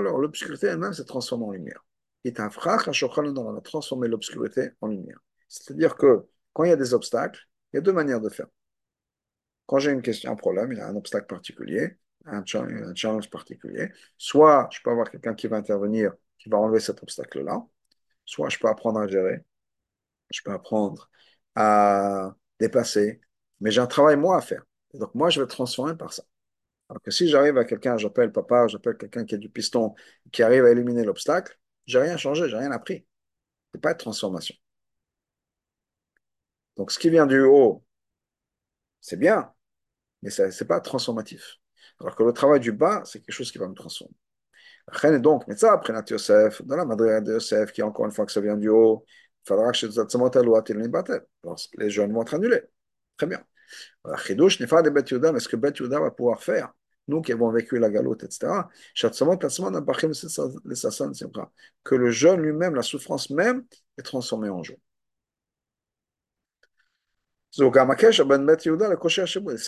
[0.00, 1.84] l'obscurité elle-même se transforme en lumière.
[2.24, 5.18] On a transformé l'obscurité en lumière.
[5.48, 8.46] C'est-à-dire que quand il y a des obstacles, il y a deux manières de faire.
[9.66, 13.92] Quand j'ai une question, un problème, il y a un obstacle particulier, un challenge particulier,
[14.16, 17.64] soit je peux avoir quelqu'un qui va intervenir, qui va enlever cet obstacle-là,
[18.24, 19.44] soit je peux apprendre à gérer,
[20.30, 21.10] je peux apprendre
[21.54, 23.20] à déplacer,
[23.60, 24.64] mais j'ai un travail moi à faire.
[24.94, 26.24] donc moi, je vais transformer par ça.
[26.88, 29.94] Alors que si j'arrive à quelqu'un, j'appelle papa, j'appelle quelqu'un qui a du piston,
[30.32, 31.56] qui arrive à éliminer l'obstacle,
[31.86, 33.06] j'ai rien changé, j'ai rien appris.
[33.74, 34.54] C'est pas de transformation.
[36.76, 37.84] Donc ce qui vient du haut,
[39.00, 39.52] c'est bien,
[40.22, 41.56] mais ce n'est pas transformatif.
[42.00, 44.14] Alors que le travail du bas, c'est quelque chose qui va me transformer.
[45.20, 48.32] Donc, mais ça, après Yosef, dans la madrière de Yosef, qui encore une fois que
[48.32, 49.04] ça vient du haut,
[49.44, 49.86] il faudra que
[51.78, 52.62] les jeunes vont être annulés.
[53.16, 53.44] Très bien.
[54.04, 56.72] De mais ce que Bet va pouvoir faire,
[57.08, 58.68] nous qui avons vécu la galoute, etc.,
[61.84, 63.64] que le jeûne lui-même, la souffrance même,
[63.98, 64.76] est transformée en joie.
[67.52, 67.64] Ça,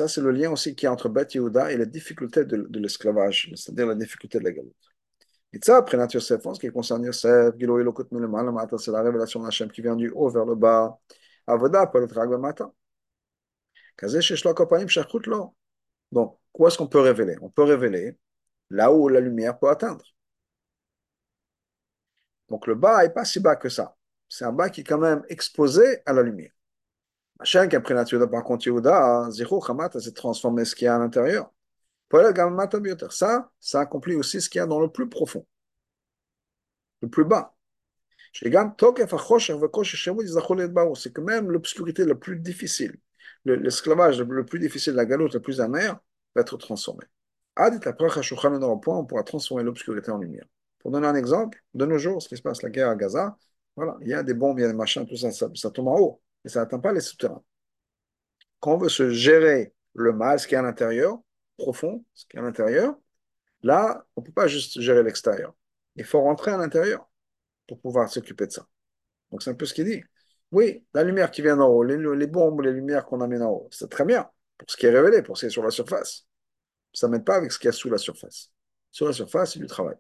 [0.09, 3.51] c'est le lien aussi qui est entre Bet Yehuda et les difficultés de, de l'esclavage,
[3.55, 4.75] c'est-à-dire la difficulté de la galoute.
[5.53, 9.81] Et ça, après Nat Yosef, en ce qui concerne Yosef, c'est la révélation d'Hachem qui
[9.81, 10.99] vient du haut vers le bas.
[11.47, 12.19] Avoda peut être Ragmata.
[12.19, 12.69] Kazé Sheshlo Kopanim Shachut Lo.
[16.13, 18.17] Donc, quoi est-ce qu'on peut révéler On peut révéler
[18.71, 20.05] là où la lumière peut atteindre.
[22.49, 23.97] Donc, le bas n'est pas si bas que ça.
[24.29, 26.53] C'est un bas qui est quand même exposé à la lumière.
[27.41, 30.89] Hachem qui a pris la par contre Yehuda, Zéro Hamata s'est transformé ce qu'il y
[30.89, 31.53] a à l'intérieur.
[33.11, 35.47] Ça, ça accomplit aussi ce qu'il y a dans le plus profond,
[37.03, 37.55] le plus bas.
[38.33, 38.51] C'est
[41.13, 42.99] que même l'obscurité la plus difficile,
[43.45, 45.99] l'esclavage le plus difficile, la galoute la plus amère,
[46.35, 47.05] va être transformé.
[47.57, 50.47] On pourra transformer l'obscurité en lumière.
[50.79, 53.37] Pour donner un exemple, de nos jours, ce qui se passe, la guerre à Gaza,
[53.75, 55.71] voilà, il y a des bombes, il y a des machins, tout ça, ça, ça
[55.71, 57.43] tombe en haut, et ça n'atteint pas les souterrains.
[58.61, 61.19] Quand on veut se gérer le mal, ce qui est à l'intérieur,
[61.57, 62.97] profond, ce qui est à l'intérieur,
[63.63, 65.55] là, on ne peut pas juste gérer l'extérieur.
[65.97, 67.09] Il faut rentrer à l'intérieur
[67.67, 68.67] pour pouvoir s'occuper de ça.
[69.31, 70.03] Donc c'est un peu ce qu'il dit.
[70.51, 73.69] Oui, la lumière qui vient d'en haut, les, bombes, les lumières qu'on amène en haut,
[73.71, 76.27] c'est très bien pour ce qui est révélé, pour ce qui est sur la surface.
[76.93, 78.51] Ça ne m'aide pas avec ce qu'il y a sous la surface.
[78.91, 79.97] Sur la surface, c'est du travail.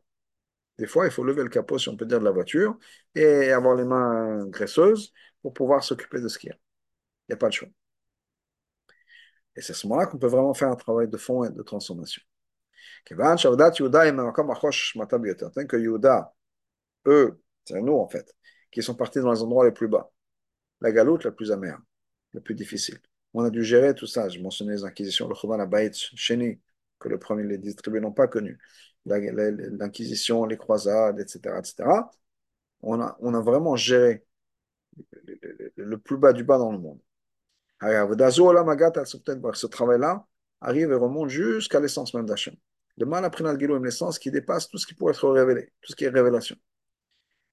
[0.79, 2.79] Des fois, il faut lever le capot, si on peut dire, de la voiture
[3.15, 6.57] et avoir les mains graisseuses pour pouvoir s'occuper de ce qu'il y a.
[7.29, 7.69] Il n'y a pas de choix.
[9.57, 11.63] Et c'est à ce moment-là qu'on peut vraiment faire un travail de fond et de
[11.63, 12.23] transformation.
[15.67, 16.35] que Yehuda,
[17.07, 18.35] eux, c'est nous en fait,
[18.71, 20.11] qui sont partis dans les endroits les plus bas.
[20.81, 21.81] La galoute la plus amère,
[22.35, 22.99] la plus difficile.
[23.35, 24.29] On a dû gérer tout ça.
[24.29, 26.61] Je mentionnais les inquisitions, le Chouvan Abaït Sheni,
[26.99, 28.59] que le premier, les distribués n'ont pas connu.
[29.07, 31.59] L'inquisition, les croisades, etc.
[31.59, 32.11] etc.
[32.83, 34.25] On, a, on a vraiment géré
[35.77, 37.01] le plus bas du bas dans le monde.
[37.81, 40.27] Ce travail-là
[40.61, 42.55] arrive et remonte jusqu'à l'essence même d'Hachem.
[42.97, 45.97] Le mal notre une l'essence qui dépasse tout ce qui pourrait être révélé, tout ce
[45.97, 46.57] qui est révélation.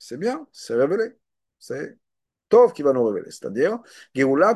[0.00, 1.16] c'est bien, c'est révélé.
[1.58, 1.98] C'est
[2.48, 3.30] Tov qui va nous révéler.
[3.30, 3.78] C'est-à-dire,
[4.14, 4.54] Géoula,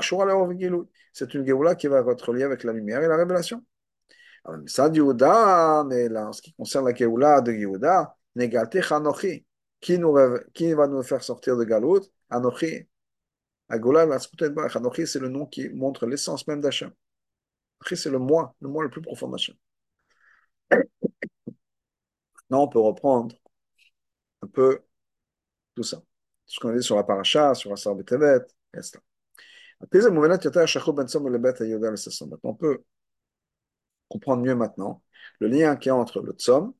[1.12, 3.64] C'est une Géoula qui va être reliée avec la lumière et la révélation.
[4.44, 9.46] Alors, ça, Yehuda, mais là, en ce qui concerne la Géoula de Yehuda, Negate Chanochi.
[9.80, 12.00] Qui, va nous faire sortir de Galout?
[12.30, 12.88] Anochi.
[13.68, 14.02] Agoula,
[14.74, 16.90] Anochi, c'est le nom qui montre l'essence même d'Hachem.
[17.80, 19.56] Anochi, c'est le moi, le moi le plus profond d'Hachem.
[22.50, 23.34] Maintenant, on peut reprendre
[24.42, 24.80] un peu
[25.74, 26.02] tout ça.
[26.46, 28.40] Ce qu'on a dit sur la paracha, sur la sarbe tevet,
[28.74, 29.00] etc.
[29.80, 29.86] On
[32.54, 32.84] peut
[34.08, 35.02] comprendre mieux maintenant
[35.40, 36.74] le lien qui est entre le tzom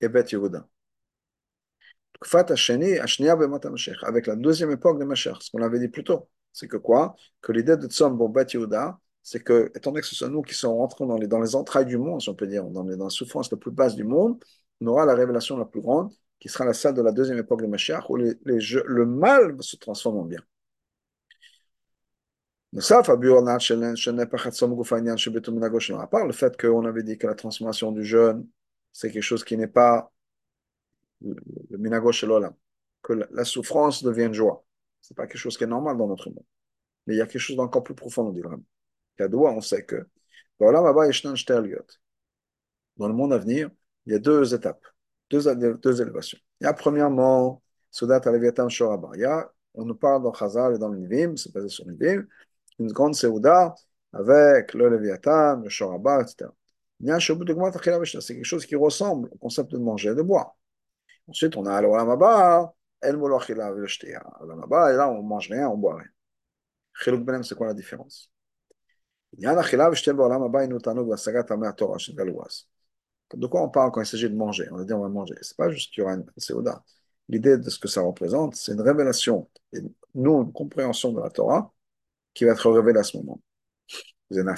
[0.00, 0.68] et Bet Yehuda
[4.02, 6.28] avec la deuxième époque de Mashiach, ce qu'on avait dit plus tôt.
[6.52, 7.16] C'est que quoi?
[7.40, 10.42] Que l'idée de Tzom pour Bet Yehuda, c'est que, étant donné que ce sont nous
[10.42, 12.84] qui sommes rentrés dans les, dans les entrailles du monde, si on peut dire, dans,
[12.84, 14.42] dans la souffrance la plus basse du monde,
[14.80, 17.62] on aura la révélation la plus grande, qui sera la salle de la deuxième époque
[17.62, 20.40] de Mashiach, où le mal se transforme en bien.
[26.00, 28.48] À part le fait qu'on avait dit que la transformation du jeûne,
[28.92, 30.10] c'est quelque chose qui n'est pas
[31.20, 32.24] le minagosh
[33.02, 34.64] que la souffrance devienne joie.
[35.00, 36.44] Ce n'est pas quelque chose qui est normal dans notre monde.
[37.06, 38.64] Mais il y a quelque chose d'encore plus profond, on dit vraiment.
[39.20, 40.06] on sait que
[40.60, 40.70] dans
[43.08, 43.70] le monde à venir,
[44.06, 44.84] il y a deux étapes,
[45.30, 46.38] deux, deux élévations.
[46.60, 51.36] Il y a premièrement, Soudat Aleviatan Shorabaya, on nous parle dans Chazal et dans l'Ivim,
[51.36, 52.26] c'est basé sur l'Ivim,
[52.78, 53.74] une grande Séouda
[54.12, 56.50] avec le Léviathan, le Shoraba, etc.
[57.00, 60.10] Il y a un Shabbat de c'est quelque chose qui ressemble au concept de manger
[60.10, 60.56] et de boire.
[61.28, 63.86] Ensuite, on a le Olamaba, El Molochila, le
[64.40, 66.08] Olamaba, et là, on mange rien, on boit rien.
[66.94, 68.30] Chiluk Benem, c'est quoi la différence?
[69.32, 71.98] Il y a un Achila, le Shtea, Olamaba, et nous tanuk, la Sagat, Amé, Torah,
[71.98, 72.66] Shingalouas.
[73.32, 74.68] De quoi on parle quand il s'agit de manger?
[74.70, 75.34] On va dire on va manger.
[75.40, 76.84] Ce n'est pas juste qu'il y aura une séouda.
[77.28, 79.78] L'idée de ce que ça représente, c'est une révélation, et
[80.14, 81.72] nous, une compréhension de la Torah
[82.34, 83.40] qui va être révélée à ce moment.
[84.30, 84.52] Comment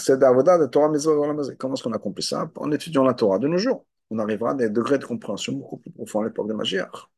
[0.94, 2.50] est-ce qu'on accomplit ça?
[2.56, 3.86] En étudiant la Torah de nos jours.
[4.10, 7.08] On arrivera à des degrés de compréhension beaucoup plus profonds à l'époque de Mashiach.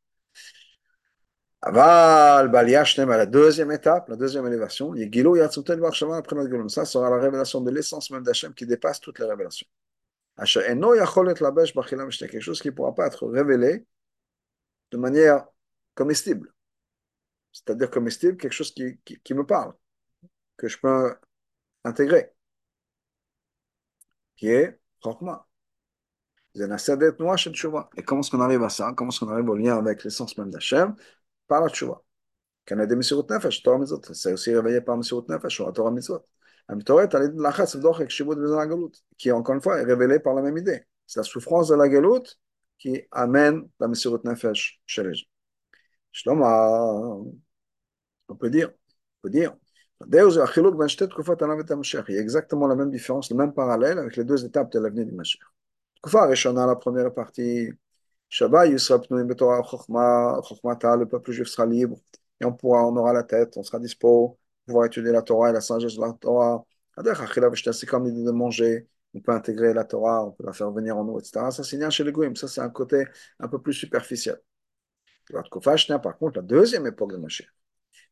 [1.61, 6.69] Aval, Baliashnem, à la deuxième étape, la deuxième élévation, Yegilo Yatsutel Varshava après Gilum.
[6.69, 9.67] Ça sera la révélation de l'essence même d'Hachem qui dépasse toutes les révélations.
[12.28, 13.86] Quelque chose qui ne pourra pas être révélé
[14.91, 15.47] de manière
[15.95, 16.53] comestible.
[17.53, 19.74] C'est-à-dire comestible, quelque chose qui, qui, me parle,
[20.57, 21.14] que je peux
[21.84, 22.32] intégrer
[24.39, 25.47] qui est Chokma.
[26.55, 30.36] Et comment est-ce qu'on arrive à ça Comment est-ce qu'on arrive au lien avec l'essence
[30.39, 30.97] même d'Hachem
[31.47, 32.03] Par la tchouva.
[34.12, 36.24] C'est aussi réveillé par Mesirut Nefesh, Torah Mitzvot.
[39.16, 40.85] Qui encore une fois est révélé par la même idée.
[41.07, 42.23] C'est la souffrance de la galout
[42.79, 45.25] qui amène la Mesirut Nefesh chez les gens.
[48.29, 48.73] On peut dire, on
[49.23, 49.57] peut dire,
[50.01, 50.23] il y a
[52.21, 55.43] exactement la même différence, le même parallèle avec les deux étapes de l'avenir du Mashiach.
[56.05, 57.71] La première partie,
[58.31, 58.49] le
[61.05, 61.99] peuple juif sera libre,
[62.41, 64.39] et on pourra, on aura la tête, on sera dispo,
[64.69, 66.64] pouvoir étudier la Torah et la sagesse de la Torah.
[67.73, 68.87] C'est comme l'idée de manger.
[69.14, 71.51] On peut intégrer la Torah, on peut la faire venir en nous, etc.
[71.51, 72.37] Ça, c'est chez les Goïm.
[72.37, 73.07] Ça, c'est un côté
[73.41, 74.37] un peu plus superficiel.
[75.33, 75.49] Par
[76.19, 77.43] contre, la deuxième époque de Moshe,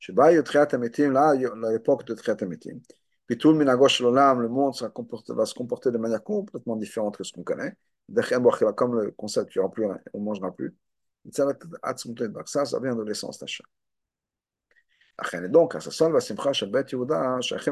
[0.08, 2.80] l'époque de Triatametim,
[3.26, 4.90] puis tout le minagosh l'olam, le monde ça
[5.28, 7.74] va se comporter de manière complètement différente que ce qu'on connaît.
[8.76, 10.74] Comme le concept, il n'y plus, on ne mangera plus.
[11.32, 11.46] Ça,
[12.64, 13.64] ça vient de l'essence d'achat.
[15.18, 15.48] Le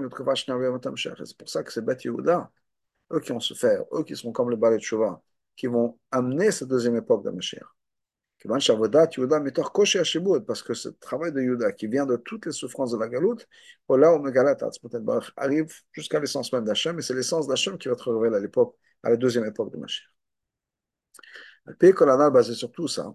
[0.09, 1.23] tkuva shnei aviyam tamshech.
[1.69, 2.51] C'est Bet Yehuda,
[3.13, 5.21] eux qui se faire, eux qui seront comme le Balet Shuvah,
[5.57, 7.67] qui vont amener cette deuxième époque de Mashiach.
[10.47, 13.09] Parce que ce travail de Yuda qui vient de toutes les souffrances de la
[15.37, 18.77] arrive jusqu'à l'essence même d'Hachem, et c'est l'essence d'Hachem qui va être révélée à l'époque,
[19.03, 20.09] à la deuxième époque de Mashiach.
[22.31, 23.15] basé sur tout ça,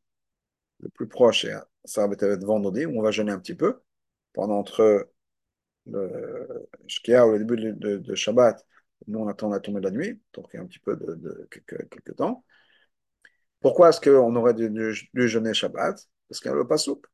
[0.81, 1.53] Le plus proche est
[1.85, 3.81] Sarah Betevet vendredi, où on va jeûner un petit peu,
[4.33, 5.09] pendant entre
[5.85, 8.65] le Shkia ou le début de, Shabbat.
[9.07, 10.95] Nous, on attend la tombée de la nuit, donc il y a un petit peu
[10.95, 12.43] de, quelques, temps.
[13.59, 16.07] Pourquoi est-ce qu'on aurait dû, dû, jeûner Shabbat?
[16.29, 17.05] Parce qu'il y a le pasouk.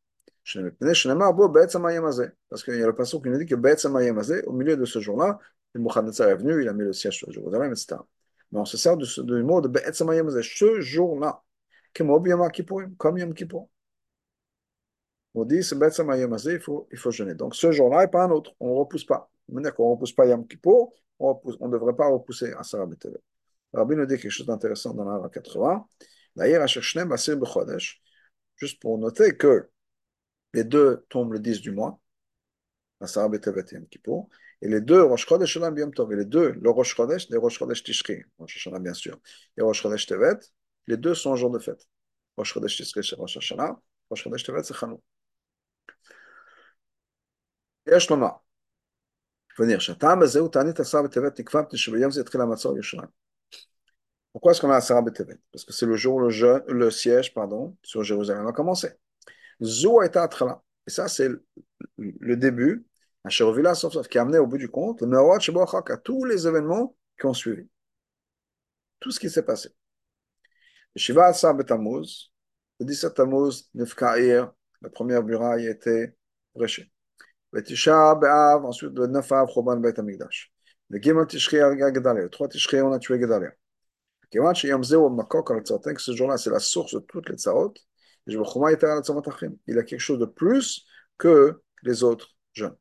[2.49, 5.39] Parce qu'il y a le pasouk qui nous dit que au milieu de ce jour-là,
[5.73, 7.97] le Nebuchadnezzar est venu, il a mis le siège sur Jérusalem, etc.
[8.51, 9.69] Mais on se sert du, du mot de
[10.41, 11.43] ce jour-là,
[11.93, 13.67] comme Yom Kippur.
[15.33, 17.35] On dit c'est il faut, il faut jeûner.
[17.35, 18.53] Donc ce jour-là et pas un autre.
[18.59, 19.29] On ne repousse pas.
[19.49, 23.19] dire qu'on ne repousse pas Yom Kippur, on ne devrait pas repousser à Sarah Betevet.
[23.73, 25.85] Rabbi nous dit quelque chose d'intéressant dans la 80.
[26.35, 26.67] D'ailleurs,
[28.55, 29.69] juste pour noter que
[30.53, 31.99] les deux tombent le 10 du mois,
[34.61, 38.23] et les deux, Rosh Chodesh et les deux, le Rosh Chodesh, les Rosh Chodesh Tishri,
[38.39, 39.19] Rosh Hashanah bien sûr,
[39.55, 40.39] et Rosh Chodesh Tevet,
[40.86, 41.86] les deux sont un jour de fête.
[42.36, 43.78] Rosh Chodesh Tishri, c'est Rosh Hashanah,
[44.10, 45.00] Rosh Chodesh Tevet, c'est Chanou.
[47.86, 48.30] יש לומר,
[49.58, 53.08] ונראה שהטעם הזה הוא תענית עשרה בטבת נקבע מפני שביום זה יתחיל המצור ירושלים.
[54.32, 56.90] Pourquoi est-ce qu'on a Asara Betevet Parce que c'est le jour où le, je, le
[56.90, 58.88] siège pardon, sur Jérusalem a commencé.
[59.62, 60.10] Zou Et
[60.86, 61.44] ça, c'est le,
[61.98, 62.86] le début,
[63.24, 63.74] un Sherovila
[64.10, 67.68] qui a amené au bout du compte, le à tous les événements qui ont suivi.
[69.00, 69.68] Tout ce qui s'est passé.
[70.97, 72.31] Shiva Asar Betamuz,
[72.79, 74.51] le 17 Tammuz, Nefkaïr,
[74.81, 76.13] la première muraille été
[76.55, 76.91] bréchée.
[77.53, 80.51] Ensuite le 9 Av, Choban Bet Amigdash.
[80.89, 83.51] Le Gimel le 3 Tishri, on a tué Gedalia.
[86.13, 87.35] Jour-là, c'est la source de toutes les.
[89.67, 90.85] Il a quelque chose de plus
[91.17, 92.75] que les autres jeunes.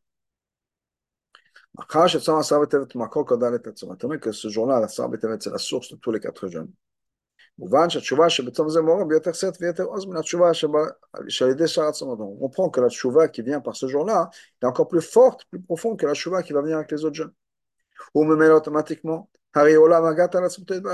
[4.33, 6.73] ce jour-là, la source de tous les quatre jeunes.
[7.59, 7.65] On
[12.39, 14.31] comprend que la tchouva qui vient par ce jour-là
[14.61, 17.17] est encore plus forte, plus profonde que la tchouva qui va venir avec les autres
[17.17, 17.33] jeunes.
[18.15, 19.31] Ou me met automatiquement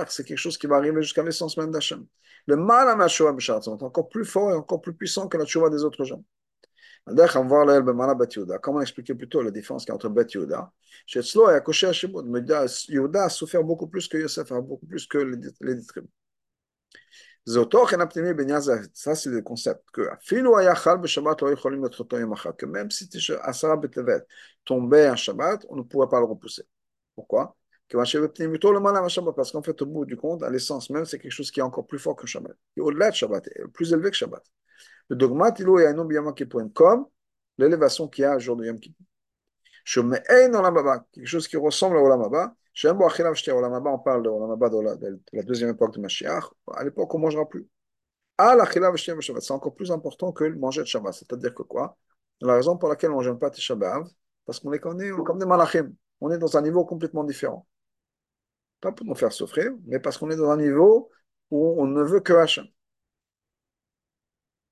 [0.09, 2.06] c'est quelque chose qui va arriver jusqu'à l'essence même d'Hachem.
[2.47, 5.82] Le mal à est encore plus fort et encore plus puissant que la Tchouva des
[5.82, 6.22] autres gens.
[8.62, 10.70] Comment expliquer plutôt la différence entre Bet Yehuda
[11.06, 12.24] Chez Tzlo et Akosher Shibud,
[12.89, 16.09] Yehuda a souffert beaucoup plus que Yosef, beaucoup plus que les tribus.
[17.44, 17.64] Ça,
[19.14, 19.82] c'est le concept.
[19.90, 20.09] Que
[22.66, 23.10] même si
[23.43, 24.23] Asara Betevet
[24.64, 26.62] tombait en Shabbat, on ne pourrait pas le repousser.
[27.16, 27.56] Pourquoi
[27.90, 28.14] Parce
[29.52, 31.86] qu'en fait, au bout du compte, à l'essence même, c'est quelque chose qui est encore
[31.86, 32.56] plus fort que Shabbat.
[32.77, 34.44] Et au-delà de Shabbat, plus élevé que Shabbat.
[35.09, 36.09] Le dogmat, il a un nom
[36.73, 37.06] comme
[37.59, 39.05] l'élévation qu'il y a au jour de Yom Kippur.
[39.85, 42.39] Quelque chose qui ressemble à Olam Haba.
[42.39, 46.44] Olam Haba, on parle de de la deuxième époque de Mashiach.
[46.74, 47.68] À l'époque, on ne mangera plus.
[48.38, 51.14] C'est encore plus important que manger de Shabbat.
[51.14, 51.96] C'est-à-dire que quoi?
[52.40, 54.08] La raison pour laquelle on ne gêne pas Tisha B'Av,
[54.46, 55.94] parce qu'on est, comme des malachim.
[56.20, 57.66] On est dans un niveau complètement différent.
[58.80, 61.10] Pas pour nous faire souffrir, mais parce qu'on est dans un niveau
[61.50, 62.66] où on ne veut que Hachem.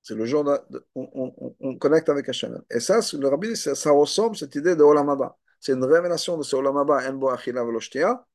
[0.01, 0.59] C'est le jour de,
[0.95, 2.61] on, on, connecte avec Hachem.
[2.71, 5.37] Et ça, le rabbi ça, ça ressemble cette idée de Olam Haba.
[5.61, 8.25] C'est une révélation de ce Olam Haba, En Bo Achila Veloshtia.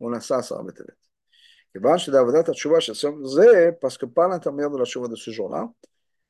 [0.00, 0.92] On a ça, ça Rabbi Tevet.
[1.80, 2.06] Parce
[3.96, 5.72] que par l'intermédiaire de la chouva de ce jour-là,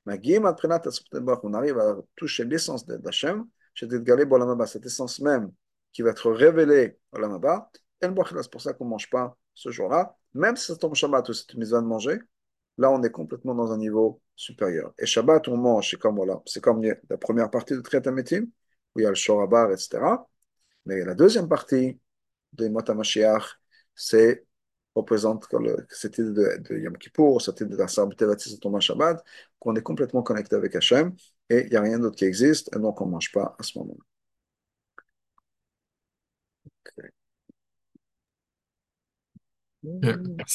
[0.07, 5.51] on arrive à toucher l'essence d'Hachem, cette essence même
[5.93, 7.71] qui va être révélée au Lamaba.
[8.03, 10.15] C'est pour ça qu'on ne mange pas ce jour-là.
[10.35, 12.19] Même si c'est tombe Shabbat ou c'est une mise de manger,
[12.77, 14.93] là on est complètement dans un niveau supérieur.
[14.99, 18.47] Et Shabbat, on mange, c'est comme, voilà, c'est comme la première partie de Triatametim,
[18.95, 20.01] où il y a le Shorabar, etc.
[20.87, 21.99] Mais la deuxième partie
[22.53, 23.59] de Mota Mashiach,
[23.95, 24.47] c'est
[24.95, 25.47] représente
[25.91, 27.89] cette idée de, de Yom Kippour, cette idée de la
[28.61, 29.25] Thomas Shabbat,
[29.59, 31.15] qu'on est complètement connecté avec Hachem,
[31.51, 33.63] et il n'y a rien d'autre qui existe, et donc on ne mange pas à
[33.63, 34.05] ce moment-là.
[36.87, 37.11] Okay.
[39.83, 40.53] Merci.